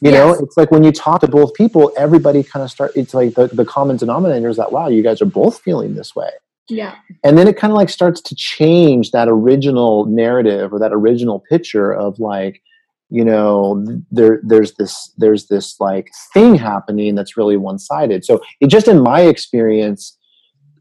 [0.00, 3.14] you know it's like when you talk to both people everybody kind of start it's
[3.14, 6.28] like the, the common denominator is that wow you guys are both feeling this way
[6.68, 6.96] Yeah.
[7.24, 11.40] and then it kind of like starts to change that original narrative or that original
[11.48, 12.60] picture of like
[13.08, 18.66] you know there there's this there's this like thing happening that's really one-sided so it
[18.66, 20.18] just in my experience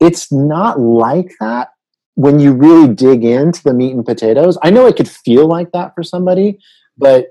[0.01, 1.69] it's not like that
[2.15, 5.71] when you really dig into the meat and potatoes i know it could feel like
[5.71, 6.57] that for somebody
[6.97, 7.27] but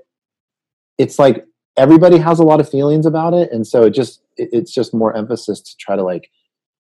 [0.97, 1.45] it's like
[1.75, 4.93] everybody has a lot of feelings about it and so it just it, it's just
[4.93, 6.29] more emphasis to try to like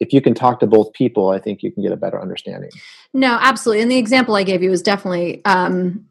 [0.03, 2.71] if you can talk to both people i think you can get a better understanding
[3.13, 3.83] No, absolutely.
[3.83, 6.07] And the example I gave you is definitely um,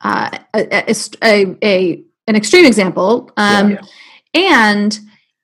[0.00, 3.30] uh, a, a, a an extreme example.
[3.36, 3.80] Um, Yeah.
[4.32, 4.98] And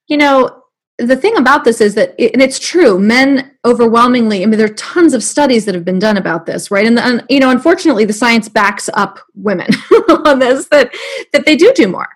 [0.06, 0.62] you know,
[0.98, 4.42] the thing about this is that, and it's true, men overwhelmingly.
[4.42, 6.86] I mean, there are tons of studies that have been done about this, right?
[6.86, 9.68] And, and you know, unfortunately, the science backs up women
[10.24, 10.94] on this that
[11.32, 12.08] that they do do more.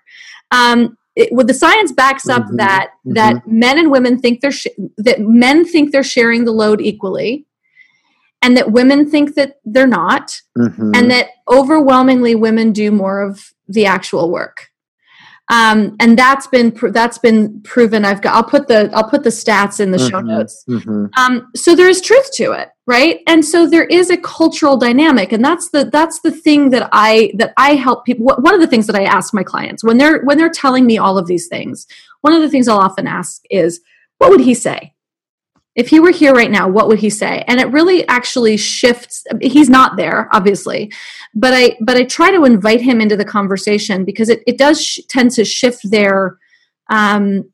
[0.51, 4.51] Um, it, well, the science backs up Mhm, that that men and women think they're
[4.51, 7.45] sh- that men think they're sharing the load equally,
[8.41, 10.95] and that women think that they're not, Mhm.
[10.95, 14.70] and that overwhelmingly women do more of the actual work.
[15.51, 18.05] Um, and that's been pr- that's been proven.
[18.05, 18.35] I've got.
[18.35, 20.63] I'll put the I'll put the stats in the show Mhm, notes.
[20.67, 21.09] mhm.
[21.17, 23.19] Um, so there is truth to it, right?
[23.27, 27.33] And so there is a cultural dynamic, and that's the that's the thing that I
[27.37, 28.25] that I help people.
[28.25, 30.97] One of the things that I ask my clients when they're when they're telling me
[30.97, 31.85] all of these things,
[32.21, 33.81] one of the things I'll often ask is,
[34.19, 34.93] "What would he say
[35.75, 36.67] if he were here right now?
[36.67, 39.23] What would he say?" And it really actually shifts.
[39.41, 40.91] He's not there, obviously,
[41.33, 44.83] but I but I try to invite him into the conversation because it it does
[44.83, 46.37] sh- tend to shift their
[46.89, 47.51] um,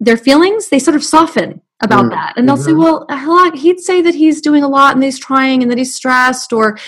[0.00, 0.68] their feelings.
[0.68, 3.06] They sort of soften about Mm, that, and they'll say, mhm.
[3.06, 6.52] "Well, he'd say that he's doing a lot and he's trying and that he's stressed
[6.52, 6.78] or."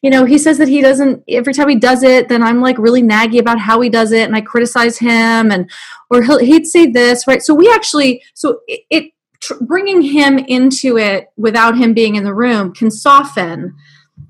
[0.00, 1.24] You know, he says that he doesn't.
[1.28, 4.28] Every time he does it, then I'm like really naggy about how he does it,
[4.28, 5.68] and I criticize him, and
[6.08, 7.42] or he'll, he'd say this, right?
[7.42, 9.04] So we actually, so it, it
[9.40, 13.74] tr- bringing him into it without him being in the room can soften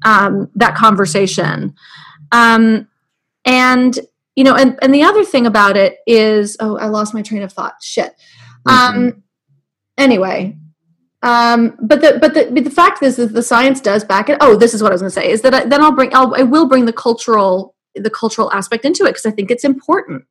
[0.05, 1.75] um, that conversation.
[2.33, 2.89] Um,
[3.45, 3.99] and
[4.37, 7.43] you know, and and the other thing about it is, oh, I lost my train
[7.43, 7.83] of thought.
[7.83, 8.15] Shit.
[8.67, 9.25] Um,
[9.97, 10.57] anyway,
[11.23, 14.39] um, but the but the but the fact is that the science does back it.
[14.41, 16.15] Oh, this is what I was going to say is that I, then I'll bring
[16.15, 19.65] I'll, I will bring the cultural the cultural aspect into it because I think it's
[19.65, 20.25] important.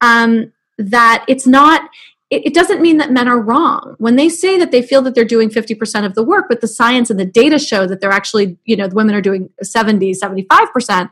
[0.00, 1.90] Um, that it's not
[2.30, 5.14] it, it doesn't mean that men are wrong when they say that they feel that
[5.14, 8.10] they're doing 50% of the work but the science and the data show that they're
[8.12, 11.10] actually you know the women are doing 70 75%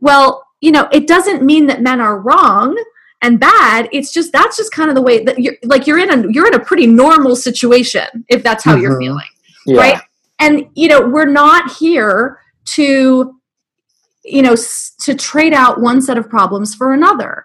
[0.00, 2.82] well you know it doesn't mean that men are wrong
[3.22, 6.10] and bad it's just that's just kind of the way that you're like you're in
[6.10, 9.04] a you're in a pretty normal situation if that's how you're Mhm.
[9.04, 9.28] feeling
[9.66, 9.80] yeah.
[9.80, 10.02] right
[10.40, 13.34] and you know we're not here to
[14.24, 17.44] you know s- to trade out one set of problems for another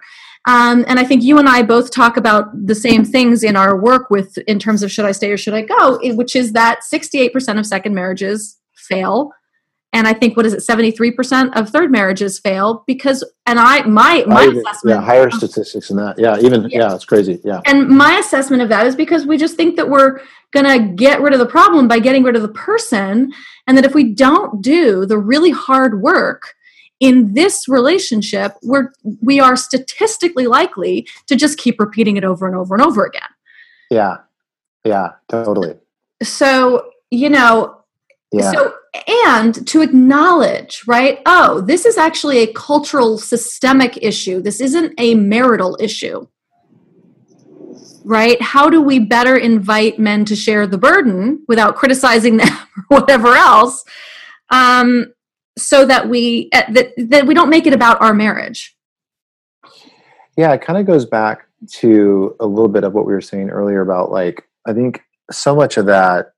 [0.50, 3.74] um, and i think you and i both talk about the same things in our
[3.80, 6.80] work with in terms of should i stay or should i go which is that
[6.94, 9.32] 68% of second marriages fail
[9.94, 14.24] and i think what is it 73% of third marriages fail because and i my
[14.28, 16.16] my assessment yeah, higher statistics than that.
[16.18, 16.80] Yeah, even Yeah.
[16.82, 17.40] yeah, it's crazy.
[17.44, 17.62] Yeah.
[17.66, 20.20] and my assessment of that is because we just think that we're
[20.52, 23.32] going to get rid of the problem by getting rid of the person.
[23.68, 26.56] And that if we don't do the really hard work
[27.00, 28.92] in this relationship, we're,
[29.22, 33.30] we are statistically likely to just keep repeating it over and over and over again.
[33.90, 34.18] Yeah.
[34.86, 35.76] Yeah, totally.
[36.22, 37.82] So, you know,
[38.32, 38.52] Yeah.
[38.52, 38.74] so,
[39.28, 41.20] and to acknowledge, right?
[41.26, 44.42] Oh, this is actually a cultural systemic issue.
[44.42, 46.28] This isn't a marital issue.
[48.06, 48.42] Right?
[48.42, 52.48] How do we better invite men to share the burden without criticizing them
[52.90, 53.84] or whatever else?
[54.50, 55.14] Um,
[55.62, 58.76] so that we uh, that, that we don't make it about our marriage.
[60.38, 63.50] yeah, it kind of goes back to a little bit of what we were saying
[63.50, 65.02] earlier about like I think
[65.32, 66.34] so much of that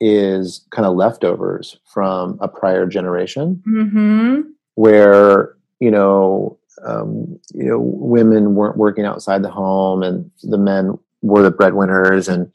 [0.00, 4.40] is kind of leftovers from a prior generation Mm-hmm.
[4.74, 10.98] where you know um, you know women weren't working outside the home and the men
[11.22, 12.52] were the breadwinners and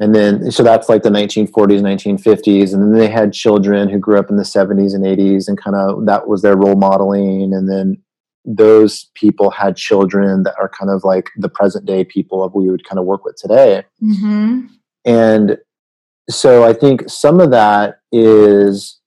[0.00, 4.18] and then so that's like the 1940s 1950s and then they had children who grew
[4.18, 7.70] up in the 70s and 80s and kind of that was their role modeling and
[7.70, 7.96] then
[8.44, 12.68] those people had children that are kind of like the present day people of we
[12.70, 14.66] would kind of work with today Mm-hmm.
[15.04, 15.58] and
[16.30, 19.00] so i think some of that is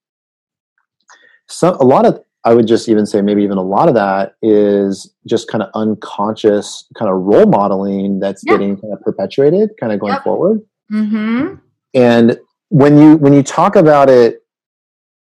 [1.50, 4.36] some a lot of i would just even say maybe even a lot of that
[4.42, 8.54] is just kind of unconscious kind of role modeling that's Yeah.
[8.54, 10.24] getting kind of perpetuated kind of going Yep.
[10.24, 10.62] forward
[10.92, 11.56] Mm-hmm.
[11.94, 14.44] and when you when you talk about it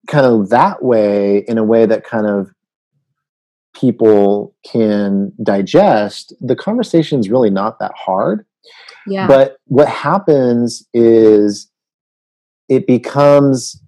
[0.08, 2.52] kind of that way in a way that kind of
[3.76, 8.46] people can digest the conversation is really not that hard
[9.08, 9.28] Yeah.
[9.28, 11.70] but what happens is
[12.70, 13.82] it becomes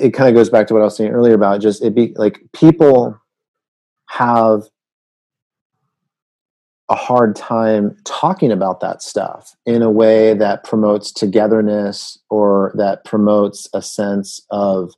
[0.00, 2.12] it kind of goes back to what i was saying earlier about just it be
[2.16, 3.18] like people
[4.08, 4.62] have
[6.88, 13.04] a hard time talking about that stuff in a way that promotes togetherness or that
[13.04, 14.92] promotes a sense of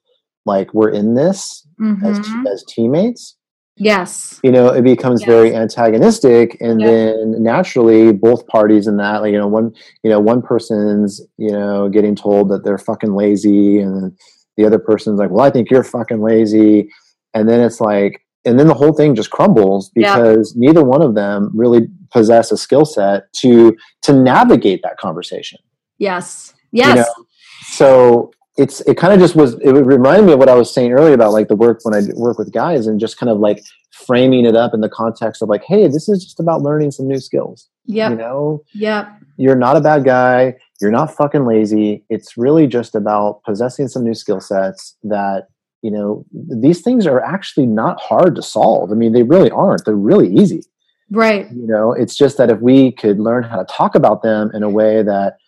[0.45, 1.67] like we're in this
[2.05, 2.47] as, Mhm.
[2.53, 3.37] as teammates
[3.77, 4.39] yes.
[4.43, 5.29] you know it becomes Yes.
[5.29, 9.73] very antagonistic and then naturally both parties in that like you know one
[10.03, 14.13] you know one person's you know getting told that they're fucking lazy and
[14.57, 16.89] the other person's like well i think you're fucking lazy
[17.35, 20.17] and then it's like and then the whole thing just crumbles Yeah.
[20.17, 25.59] because neither one of them really possess a skill set to to navigate that conversation
[25.99, 26.55] Yes.
[26.73, 26.97] Yes.
[26.97, 27.25] know,
[27.67, 30.93] so it's it kind of just was it reminded me of what I was saying
[30.93, 33.63] earlier about like the work when I work with guys and just kind of like
[33.93, 37.07] framing it up in the context of like, hey, this is just about learning some
[37.09, 37.69] new skills.
[37.87, 39.09] yeah You know, Yep.
[39.37, 40.55] you're not a bad guy.
[40.81, 42.05] You're not fucking lazy.
[42.09, 45.49] It's really just about possessing some new skill sets that
[45.83, 48.91] you know these things are actually not hard to solve.
[48.91, 49.85] I mean, they really aren't.
[49.85, 50.63] They're really easy
[51.11, 51.51] Right.
[51.51, 54.63] you know it's just that if we could learn how to talk about them in
[54.63, 55.39] a way that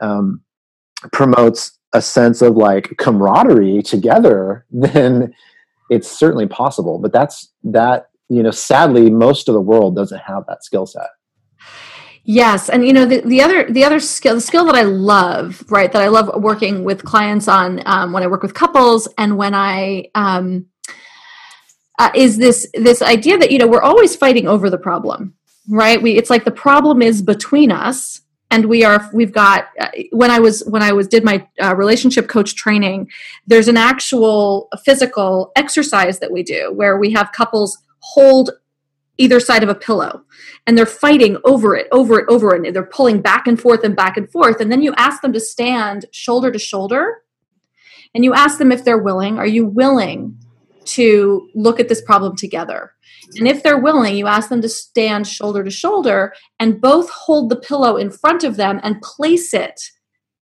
[0.00, 0.42] um,
[1.12, 5.32] promotes a sense of like camaraderie together then
[5.88, 10.44] it's certainly possible but that's that you know sadly most of the world doesn't have
[10.46, 11.08] that skill set
[12.28, 15.64] Yes, and you know the, the other the other skill the skill that I love
[15.68, 19.38] right that I love working with clients on um, when I work with couples and
[19.38, 20.66] when I um,
[22.00, 25.34] uh, is this this idea that you know we're always fighting over the problem
[25.68, 26.02] right?
[26.02, 30.30] We it's like the problem is between us and we are we've got uh, when
[30.30, 33.08] I was when I was did my uh, relationship coach training
[33.46, 38.50] there's an actual physical exercise that we do where we have couples hold
[39.18, 40.22] either side of a pillow
[40.66, 42.66] and they're fighting over it, over it, over it.
[42.66, 44.60] And they're pulling back and forth and back and forth.
[44.60, 47.22] And then you ask them to stand shoulder to shoulder
[48.14, 49.38] and you ask them if they're willing.
[49.38, 50.38] Are you willing
[50.86, 52.92] to look at this problem together?
[53.36, 57.50] And if they're willing, you ask them to stand shoulder to shoulder and both hold
[57.50, 59.80] the pillow in front of them and place it.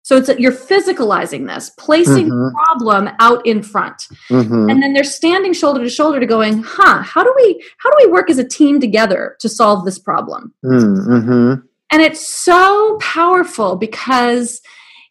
[0.08, 2.52] So it's you're physicalizing this, placing the Mhm.
[2.54, 3.98] problem out in front
[4.30, 4.70] mm-hmm.
[4.70, 7.46] and then they're standing shoulder to shoulder to going huh how do we
[7.82, 11.52] how do we work as a team together to solve this problem Mm-hmm.
[11.92, 14.62] and it's so powerful because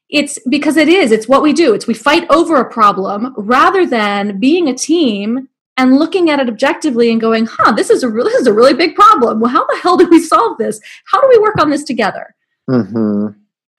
[0.10, 3.86] it's because it is it's what we do it's we fight over a problem rather
[3.86, 5.48] than being a team
[5.80, 8.54] and looking at it objectively and going huh this is a re- this is a
[8.60, 10.80] really big problem well how the hell do we solve this
[11.12, 12.26] how do we work on this together
[12.70, 13.28] Mm-hmm.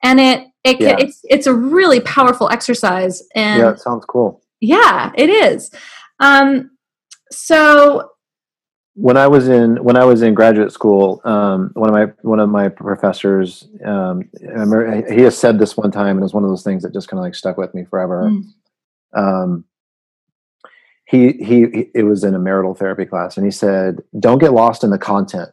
[0.03, 0.95] and it it can, Yeah.
[0.99, 5.71] it's it's a really powerful exercise and yeah it sounds cool yeah it is
[6.19, 6.71] um
[7.31, 8.09] so
[8.99, 12.41] when I was in when I was in graduate school, um, one of my one
[12.41, 16.49] of my professors, um, he has said this one time, and it was one of
[16.49, 18.29] those things that just kind of like stuck with me forever.
[18.29, 18.43] Mm.
[19.15, 19.65] Um,
[21.05, 24.51] he, he he it was in a marital therapy class, and he said, "Don't get
[24.51, 25.49] lost in the content."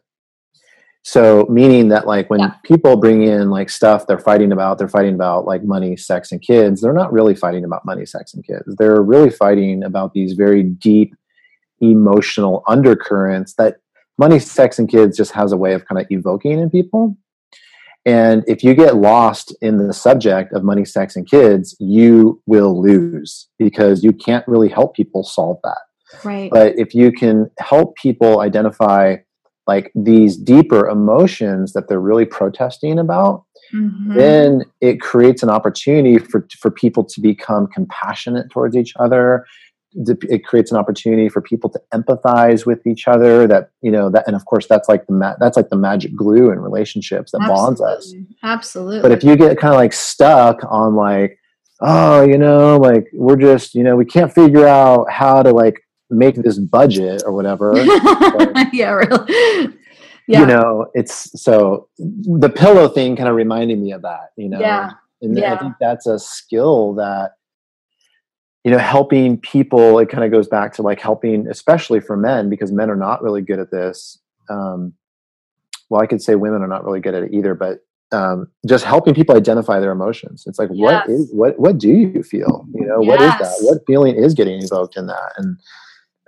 [1.08, 2.54] So, meaning that like when Yeah.
[2.64, 6.42] people bring in like stuff they're fighting about, they're fighting about like money, sex, and
[6.42, 6.80] kids.
[6.80, 8.74] They're not really fighting about money, sex, and kids.
[8.76, 11.14] They're really fighting about these very deep
[11.80, 13.76] emotional undercurrents that
[14.18, 17.16] money, sex, and kids just has a way of kind of evoking in people.
[18.04, 22.82] And if you get lost in the subject of money, sex, and kids, you will
[22.82, 25.78] lose because you can't really help people solve that.
[26.24, 29.18] right But if you can help people identify
[29.66, 33.44] like these deeper emotions that they're really protesting about,
[33.74, 34.14] Mhm.
[34.14, 39.44] then it creates an opportunity for for people to become compassionate towards each other
[40.28, 44.24] it creates an opportunity for people to empathize with each other that you know that
[44.26, 47.38] and of course that's like the ma- that's like the magic glue in relationships that
[47.48, 48.36] bonds us Absolutely.
[48.42, 49.00] Absolutely.
[49.00, 51.38] but if you get kind of like stuck on like
[51.80, 55.80] oh you know like we're just you know we can't figure out how to like
[56.10, 57.72] make this budget or whatever
[58.72, 59.74] yeah, really.
[60.28, 60.40] Yeah.
[60.40, 64.58] You know, it's so the pillow thing kind of reminded me of that, you know.
[64.60, 64.90] Yeah.
[65.22, 67.32] And I think that's a skill that
[68.66, 72.50] you know, helping people, it kind of goes back to like helping, especially for men,
[72.50, 74.18] because men are not really good at this.
[74.50, 74.92] Um,
[75.88, 77.78] well, I could say women are not really good at it either, but
[78.10, 80.42] um, just helping people identify their emotions.
[80.48, 81.08] It's like, what Yes.
[81.10, 82.66] is what what do you feel?
[82.74, 83.54] You know, what is that?
[83.60, 85.34] What feeling is getting invoked in that?
[85.36, 85.56] And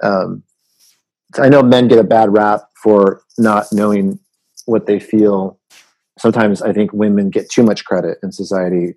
[0.03, 0.42] um,
[1.36, 4.18] I know men get a bad rap for not knowing
[4.66, 5.59] what they feel.
[6.18, 8.94] Sometimes I think women get too much credit in society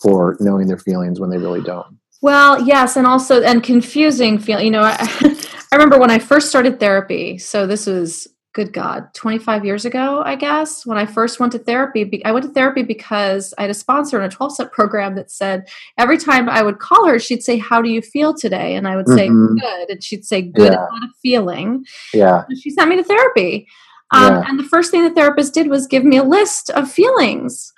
[0.00, 1.98] for knowing their feelings when they really don't.
[2.20, 4.66] Well, yes, and also and confusing feeling.
[4.66, 4.96] You know, I,
[5.72, 7.38] I remember when I first started therapy.
[7.38, 10.84] So this was good God, twenty five years ago, I guess.
[10.84, 14.18] When I first went to therapy, I went to therapy because I had a sponsor
[14.18, 17.56] in a twelve step program that said every time I would call her, she'd say,
[17.58, 19.58] "How do you feel today?" And I would say, Mhm.
[19.60, 20.86] "Good," and she'd say, "Good Yeah.
[20.90, 22.44] not a feeling." Yeah.
[22.48, 23.66] And she sent me to therapy.
[24.14, 24.44] Um, Yeah.
[24.48, 27.72] And the first thing the therapist did was give me a list of feelings.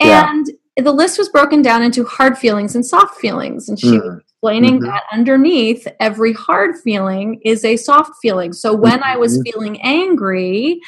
[0.00, 0.30] Yeah.
[0.30, 3.68] And the list was broken down into hard feelings and soft feelings.
[3.68, 4.20] And she Mm.
[4.42, 4.84] Explaining Mhm.
[4.86, 8.52] that underneath every hard feeling is a soft feeling.
[8.52, 9.42] So when I was Mhm.
[9.50, 10.80] feeling angry,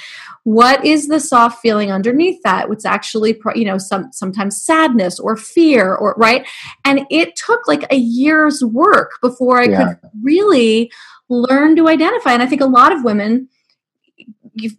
[0.45, 2.69] what is the soft feeling underneath that?
[2.71, 6.47] It's actually, you know, some sometimes sadness or fear or right.
[6.85, 9.85] And it took like a year's work before I Yeah.
[9.95, 10.91] could really
[11.29, 12.33] learn to identify.
[12.33, 13.49] And I think a lot of women,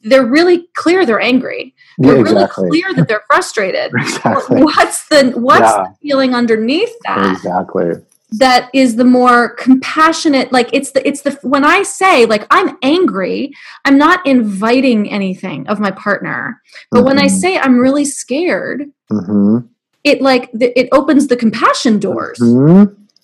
[0.04, 1.74] they're really clear they're angry.
[1.98, 2.70] Yeah, They're exactly.
[2.70, 3.92] really clear that they're frustrated.
[3.98, 4.64] exactly.
[4.64, 5.84] What's the what's Yeah.
[5.90, 7.32] the feeling underneath that?
[7.34, 7.96] Exactly.
[8.34, 12.78] That is the more compassionate like it's the it's the when i say like i'm
[12.82, 13.52] angry
[13.86, 16.62] i'm not inviting anything of my partner
[16.92, 17.30] but when i Mhm.
[17.42, 19.60] say i'm really scared hmm
[20.04, 22.84] it like the, it opens the compassion doors hmm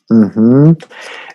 [0.10, 0.72] hmm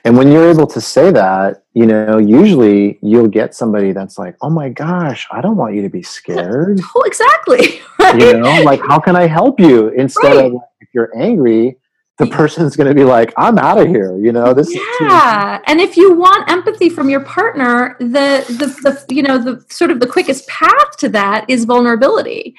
[0.05, 4.35] And when you're able to say that, you know, usually you'll get somebody that's like,
[4.41, 8.51] "Oh my gosh, I don't want you to be scared." oh exactly right you know,
[8.71, 9.89] like how can I help you?
[9.89, 10.53] Instead Right.
[10.53, 11.77] of if you're angry,
[12.25, 15.05] the person's going to be like, "I'm out of here." You know, this is too
[15.05, 19.65] yeah and if you want empathy from your partner the, the the you know the
[19.71, 22.55] sort of the quickest path to that is vulnerability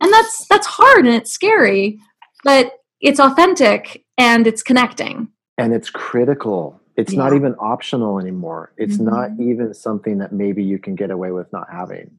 [0.00, 1.98] and that's that's hard and it's scary
[2.44, 5.28] but it's authentic and it's connecting
[5.58, 6.80] and it's critical.
[6.96, 8.72] It's not even optional anymore.
[8.78, 9.40] It's not Mhm.
[9.50, 12.10] even something that maybe you can get away with not having.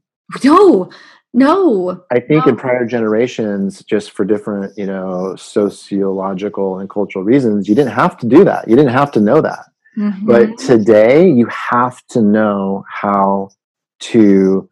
[0.44, 0.88] no
[1.34, 7.68] no I think in prior generations, just for different, you know, sociological and cultural reasons,
[7.68, 8.68] you didn't have to do that.
[8.68, 9.64] You didn't have to know that.
[9.96, 10.26] Mhm.
[10.26, 13.50] But today, you have to know how
[14.00, 14.68] to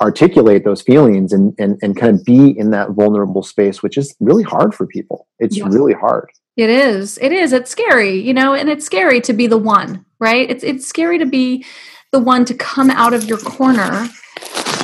[0.00, 4.14] articulate those feelings and, and, and kind of be in that vulnerable space, which is
[4.20, 5.26] really hard for people.
[5.38, 6.28] It's really hard.
[6.56, 7.18] It is.
[7.18, 7.52] It is.
[7.52, 10.50] It's scary, you know, and it's scary to be the one, right?
[10.50, 11.64] It's it's scary to be
[12.10, 14.08] the one to come out of your corner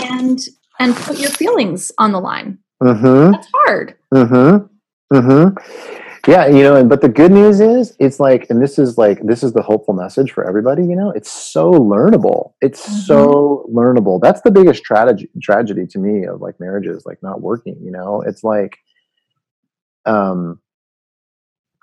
[0.03, 0.39] and
[0.79, 2.59] and put your feelings on the line.
[2.83, 3.33] Mm-hmm.
[3.33, 3.97] That's hard.
[4.15, 5.17] Mm-hmm.
[5.17, 6.31] Mm-hmm.
[6.31, 9.23] Yeah, you know, and but the good news is it's like, and this is like
[9.23, 12.53] this is the hopeful message for everybody, you know, it's so learnable.
[12.61, 14.21] It's so learnable.
[14.21, 18.21] That's the biggest tragedy tragedy to me of like marriages like not working, you know.
[18.23, 18.77] It's like
[20.05, 20.61] um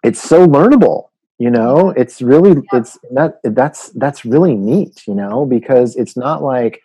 [0.03, 1.89] it's so learnable, you know.
[1.97, 6.81] It's really it's that that's that's really neat, you know, because it's not like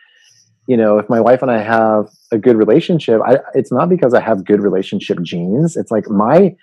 [0.66, 4.14] you know, if my wife and I have a good relationship, I, it's not because
[4.14, 5.76] I have good relationship genes.
[5.76, 6.54] It's like my,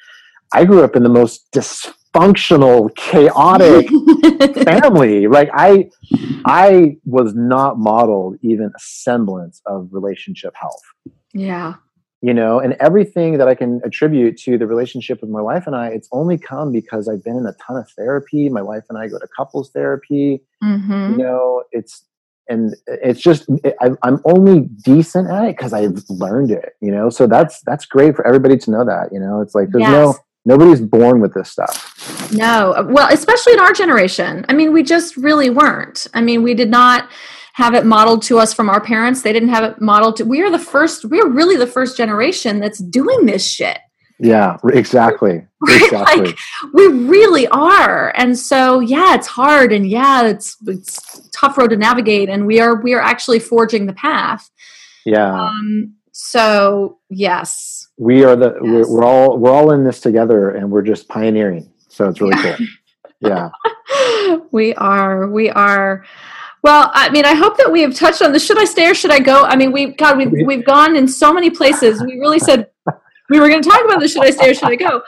[0.54, 3.88] I grew up in the most dysfunctional, chaotic
[4.64, 5.28] family.
[5.28, 5.90] Like I,
[6.46, 10.84] I was not modeled even a semblance of relationship health.
[11.34, 11.76] yeah.
[12.20, 15.76] You know, and everything that I can attribute to the relationship with my wife and
[15.76, 18.50] I, it's only come because I've been in a ton of therapy.
[18.50, 22.06] My wife and I go to couples therapy hmm you know it's
[22.50, 23.48] and it's just
[23.82, 27.86] I, i'm only decent at it because i've learned it you know so that's that's
[27.86, 31.34] great for everybody to know that you know it's like there's no nobody's born with
[31.34, 31.98] this stuff
[32.32, 32.88] No.
[32.90, 34.46] Well, especially in our generation.
[34.50, 36.08] I mean, we just really weren't.
[36.14, 37.10] I mean, we did not
[37.54, 39.22] have it modeled to us from our parents.
[39.22, 42.60] They didn't have it modeled to we are the first we're really the first generation
[42.60, 43.80] that's doing this shit.
[44.20, 46.38] Yeah exactly exactly Like
[46.74, 48.14] we really are.
[48.16, 52.46] And so yeah, it's hard and yeah, it's it's a tough road to navigate and
[52.46, 54.50] we are we are actually forging the path.
[55.06, 55.34] yeah.
[55.34, 57.88] Um so yes.
[57.98, 61.72] we are the we're, we're all we're all in this together and we're just pioneering.
[61.90, 62.56] So it's really cool.
[63.20, 63.50] Yeah.
[64.52, 66.06] We are we are.
[66.62, 68.46] Well i mean i hope that we have touched on this.
[68.46, 69.44] Should i stay or should i go?
[69.44, 72.04] I mean we god we've, we've gone in so many places.
[72.04, 72.70] We really said
[73.30, 75.02] we were going to talk about this should i stay or should i go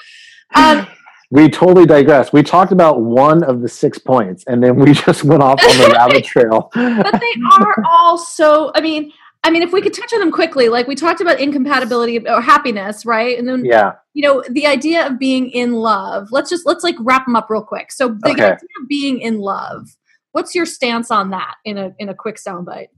[0.56, 0.88] um,
[1.32, 5.24] we totally digress we talked about one of the six points and then we just
[5.24, 9.12] went off on the rabbit trail but they are all so i mean
[9.44, 12.42] I mean, if we could touch on them quickly, like we talked about incompatibility or
[12.42, 13.40] happiness, right?
[13.40, 16.28] And then, yeah, you know, the idea of being in love.
[16.32, 17.92] Let's just let's like wrap them up real quick.
[17.92, 18.44] So, the Okay.
[18.44, 19.96] idea of being in love.
[20.34, 22.90] What's your stance on that in a in a quick soundbite?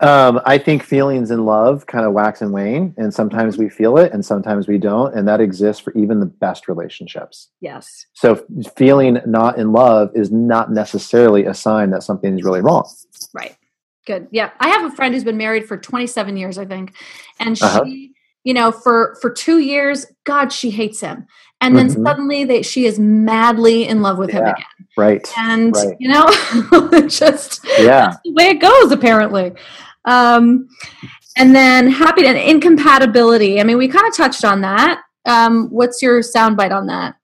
[0.00, 3.98] Um, I think feelings in love kind of wax and wane, and sometimes we feel
[3.98, 7.48] it, and sometimes we don't, and that exists for even the best relationships.
[7.60, 8.06] Yes.
[8.12, 8.44] So,
[8.76, 12.88] feeling not in love is not necessarily a sign that something is really wrong.
[13.34, 13.56] Right.
[14.06, 14.28] Good.
[14.30, 14.50] Yeah.
[14.60, 16.94] I have a friend who's been married for 27 years, I think.
[17.40, 17.84] And she, Uh-huh.
[18.44, 21.26] you know, for for 2 years, god, she hates him.
[21.60, 22.04] And then Mhm.
[22.04, 24.64] suddenly they she is madly in love with him again.
[24.96, 25.26] Right?
[25.36, 25.96] And Right.
[25.98, 26.26] you know,
[27.08, 28.12] just Yeah.
[28.24, 29.52] the way it goes apparently.
[30.04, 30.68] Um
[31.36, 33.60] and then happy and incompatibility.
[33.60, 35.00] I mean, we kind of touched on that.
[35.26, 37.14] Um what's your soundbite on that?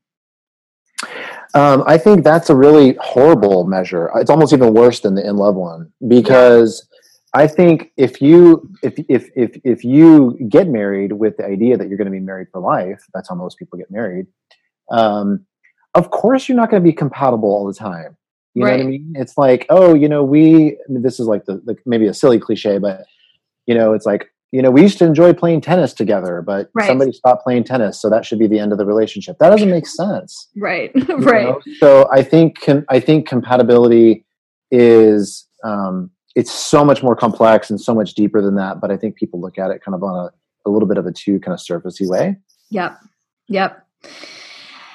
[1.54, 4.10] Um, I think that's a really horrible measure.
[4.16, 6.88] It's almost even worse than the in love one because
[7.34, 11.88] I think if you if if if if you get married with the idea that
[11.88, 14.26] you're going to be married for life, that's how most people get married.
[14.90, 15.44] Um,
[15.94, 18.16] of course, you're not going to be compatible all the time.
[18.54, 19.14] You know what I mean?
[19.16, 20.72] It's like, oh, you know, we.
[20.72, 23.04] I mean, this is like the, the maybe a silly cliche, but
[23.66, 26.86] you know, it's like you know, we used to enjoy playing tennis together, but Right.
[26.86, 29.38] somebody stopped playing tennis, so that should be the end of the relationship.
[29.40, 30.92] That doesn't make sense Right.
[31.08, 31.46] right.
[31.48, 31.60] know?
[31.80, 34.24] So I think com- I think compatibility
[34.70, 38.80] is um, it's so much more complex and so much deeper than that.
[38.80, 41.06] But I think people look at it kind of on a, a little bit of
[41.06, 42.36] a too kind of surfacey way.
[42.70, 42.98] Yep.
[43.48, 43.86] Yep.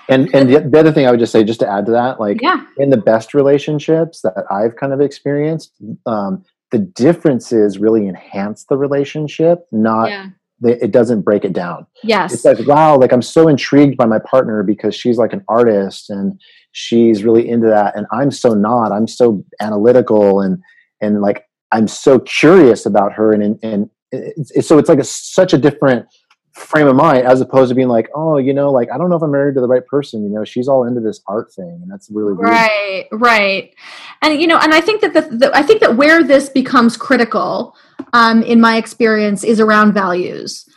[0.09, 2.19] And and the, the other thing I would just say, just to add to that,
[2.19, 2.65] like Yeah.
[2.77, 5.71] in the best relationships that I've kind of experienced,
[6.05, 9.65] um, the differences really enhance the relationship.
[9.71, 10.27] Not yeah.
[10.61, 11.85] the, it doesn't break it down.
[12.03, 12.33] Yes.
[12.33, 16.09] it's like wow like i'm so intrigued by my partner because she's like an artist
[16.09, 16.39] and
[16.71, 20.61] she's really into that and i'm so not i'm so analytical and
[21.01, 25.03] and like i'm so curious about her and and, and it's, so it's like a,
[25.03, 26.05] such a different
[26.53, 29.15] frame of mind as opposed to being like oh you know like i don't know
[29.15, 31.79] if i'm married to the right person you know she's all into this art thing
[31.81, 32.49] and that's really weird.
[32.49, 33.73] right right
[34.21, 36.97] and you know and i think that the, the i think that where this becomes
[36.97, 37.75] critical
[38.13, 40.67] um, in my experience is around values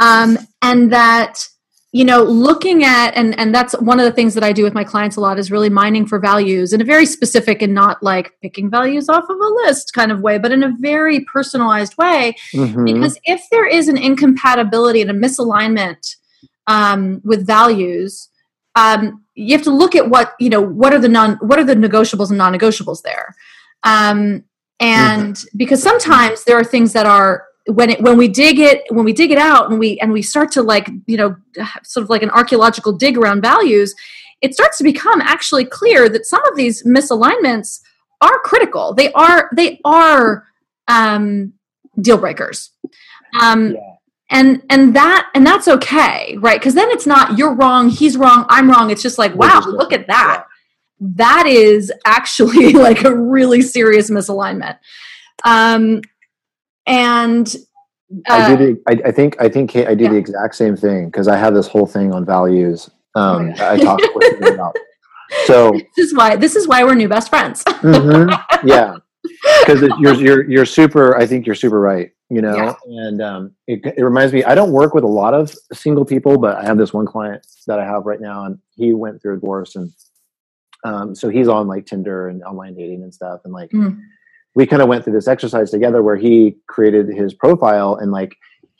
[0.00, 1.46] um, and that
[1.92, 4.74] you know looking at and and that's one of the things that i do with
[4.74, 8.00] my clients a lot is really mining for values in a very specific and not
[8.02, 11.96] like picking values off of a list kind of way but in a very personalized
[11.98, 12.34] way.
[12.54, 12.84] Mhm.
[12.84, 16.16] because if there is an incompatibility and a misalignment
[16.66, 18.28] um, with values
[18.76, 21.64] um, you have to look at what you know what are the non what are
[21.64, 23.34] the negotiables and non-negotiables there?
[23.82, 24.44] Um,
[24.78, 29.04] and because sometimes there are things that are when it when we dig it when
[29.04, 31.36] we dig it out and we and we start to like you know
[31.82, 33.94] sort of like an archaeological dig around values
[34.40, 37.80] it starts to become actually clear that some of these misalignments
[38.22, 38.94] are critical.
[38.94, 40.46] They are they are
[40.88, 41.52] um,
[42.00, 42.70] deal breakers.
[43.40, 43.80] Um, Yeah.
[44.30, 46.58] and and that and that's okay right?
[46.58, 48.90] Because then it's not you're wrong he's wrong i'm wrong.
[48.90, 50.46] It's just like wow look at that.
[51.00, 54.78] That is actually like a really serious misalignment.
[55.44, 56.00] Um
[56.86, 57.54] and
[58.28, 58.82] I uh, do the.
[58.88, 59.36] I, I think.
[59.40, 59.70] I think.
[59.70, 60.10] Kate, I do yeah.
[60.10, 62.90] the exact same thing because I have this whole thing on values.
[63.14, 63.72] Um, yeah.
[63.72, 64.74] I talk with about.
[65.46, 68.36] So this is why this is why we're new best friends Mhm.
[68.64, 68.96] yeah
[69.60, 72.74] because you're you're you're super i think you're super right you know Yeah.
[73.06, 76.36] and um it, it reminds me i don't work with a lot of single people
[76.36, 79.34] but i have this one client that i have right now and he went through
[79.34, 79.92] a divorce and
[80.84, 84.00] um so he's on like tinder and online dating and stuff and like Mm.
[84.54, 88.34] We kind of went through this exercise together where he created his profile and like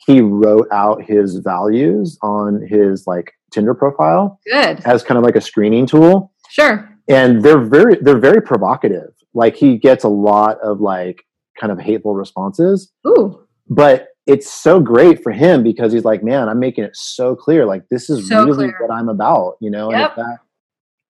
[0.07, 4.79] he wrote out his values on his like tinder profile good.
[4.85, 6.31] as kind of like a screening tool.
[6.49, 6.89] Sure.
[7.07, 9.09] And they're very they're very provocative.
[9.33, 11.23] Like he gets a lot of like
[11.59, 12.91] kind of hateful responses.
[13.07, 13.45] Ooh.
[13.69, 17.65] But it's so great for him because he's like man i'm making it so clear.
[17.65, 18.87] Like this is So really clear.
[18.87, 19.89] what i'm about you know?
[19.91, 19.99] Yep.
[19.99, 20.37] and if that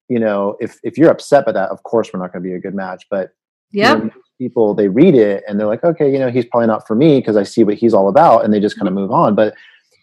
[0.09, 2.55] you know if if you're upset by that of course we're not going to be
[2.55, 3.05] a good match.
[3.09, 3.31] But
[3.71, 6.87] you know, people they read it and they're like okay you know he's probably not
[6.87, 9.11] for me because i see what he's all about and they just kind of move
[9.11, 9.53] on but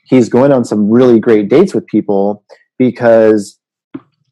[0.05, 2.45] he's going on some really great dates with people
[2.79, 3.59] because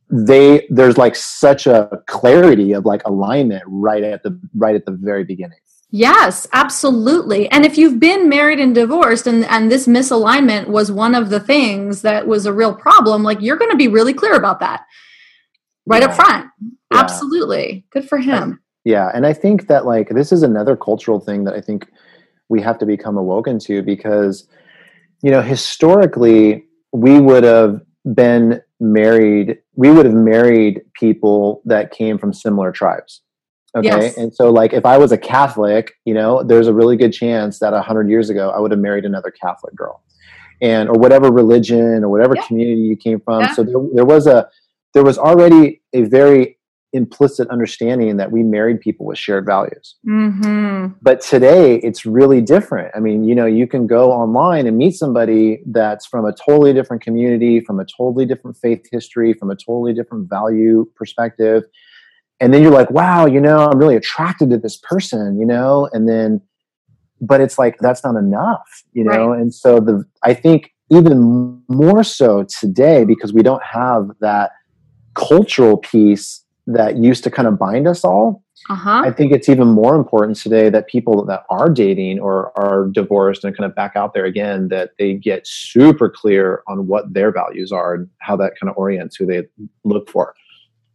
[0.09, 4.93] they there's like such a clarity of like alignment right at the right at the
[4.93, 5.59] very beginning
[5.91, 7.49] Yes, absolutely.
[7.51, 11.39] And if you've been married and divorced and and this misalignment was one of the
[11.39, 14.85] things that was a real problem, like you're going to be really clear about that
[15.87, 16.51] right up front.
[16.91, 16.99] Yeah.
[16.99, 17.87] Absolutely.
[17.91, 18.61] Good for him.
[18.87, 21.87] Yeah and i think that like this is another cultural thing that i think
[22.49, 24.49] we have to become awoken to because
[25.23, 27.83] you know historically we would have
[28.15, 33.23] been married we would have married people that came from similar tribes
[33.77, 33.89] Okay.
[33.89, 34.17] Yes.
[34.17, 37.59] And so like if I was a Catholic, you know, there's a really good chance
[37.59, 40.03] that a hundred years ago I would have married another Catholic girl.
[40.63, 42.47] And or whatever religion or whatever Yeah.
[42.47, 43.43] community you came from.
[43.43, 43.53] Yeah.
[43.53, 44.49] So there, there was a
[44.95, 46.56] there was already a very
[46.97, 49.97] implicit understanding that we married people with shared values.
[50.07, 50.95] Mm-hmm.
[51.03, 52.93] But today it's really different.
[52.97, 56.73] I mean, you know, you can go online and meet somebody that's from a totally
[56.73, 61.65] different community, from a totally different faith history, from a totally different value perspective.
[62.41, 65.89] And then you're like, wow, you know, I'm really attracted to this person, you know,
[65.93, 66.41] and then,
[67.21, 69.33] but it's like, that's not enough, you know?
[69.33, 74.51] And so the, I think even more so today, because we don't have that
[75.15, 78.43] cultural piece that used to kind of bind us all.
[78.69, 79.03] Uh-huh.
[79.05, 83.45] I think it's even more important today that people that are dating or are divorced
[83.45, 87.31] and kind of back out there again, that they get super clear on what their
[87.31, 89.45] values are and how that kind of orients who they
[89.85, 90.35] look for.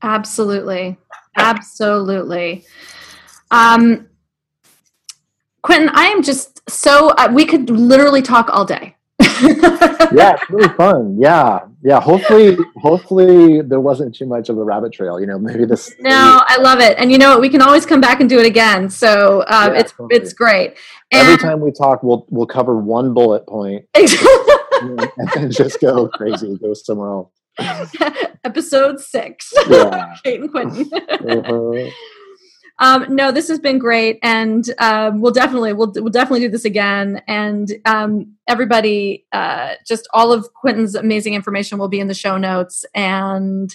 [0.02, 0.98] Absolutely.
[1.38, 2.66] Absolutely.
[3.52, 4.08] Um,
[5.62, 8.96] Quentin, I am just so, uh, we could literally talk all day.
[10.14, 11.18] yeah, it's really fun.
[11.20, 12.00] Yeah, yeah.
[12.02, 15.20] Hopefully, hopefully there wasn't too much of a rabbit trail.
[15.20, 15.94] You know, maybe this.
[16.00, 16.98] No, I love it.
[16.98, 17.42] And you know what?
[17.42, 18.90] We can always come back and do it again.
[18.90, 20.16] So um, Yeah, it's totally.
[20.20, 20.78] it's great.
[21.12, 25.00] Every time we talk, we'll we'll cover one bullet point and
[25.36, 27.10] then just go crazy, go somewhere
[27.60, 27.92] else.
[28.46, 30.16] episode six, Yeah.
[30.24, 30.90] Kate and Quentin.
[30.94, 31.90] Uh-huh.
[32.82, 36.66] Um, no, this has been great, and um, we'll definitely we'll we'll definitely do this
[36.66, 37.22] again.
[37.28, 42.40] And um, everybody, uh, just all of Quentin's amazing information will be in the show
[42.40, 42.84] notes.
[42.96, 43.74] And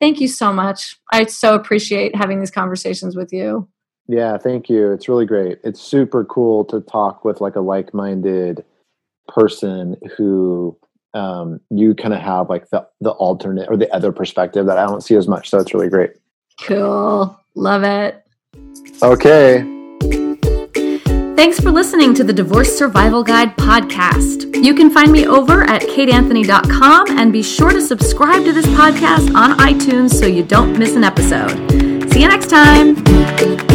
[0.00, 0.96] thank you so much.
[1.12, 3.68] I so appreciate having these conversations with you.
[4.08, 4.90] Yeah, thank you.
[4.90, 5.60] It's really great.
[5.62, 8.64] It's super cool to talk with like a like-minded
[9.28, 10.76] person who
[11.14, 14.86] um, you kind of have like the the alternate or the other perspective that I
[14.86, 15.50] don't see as much.
[15.50, 16.10] So it's really great.
[16.60, 18.23] Cool, love it.
[19.04, 19.64] Okay.
[21.36, 24.64] Thanks for listening to the Divorce Survival Guide podcast.
[24.64, 29.34] You can find me over at kateanthony.com and be sure to subscribe to this podcast
[29.34, 31.50] on iTunes so you don't miss an episode.
[32.10, 33.73] See you next time.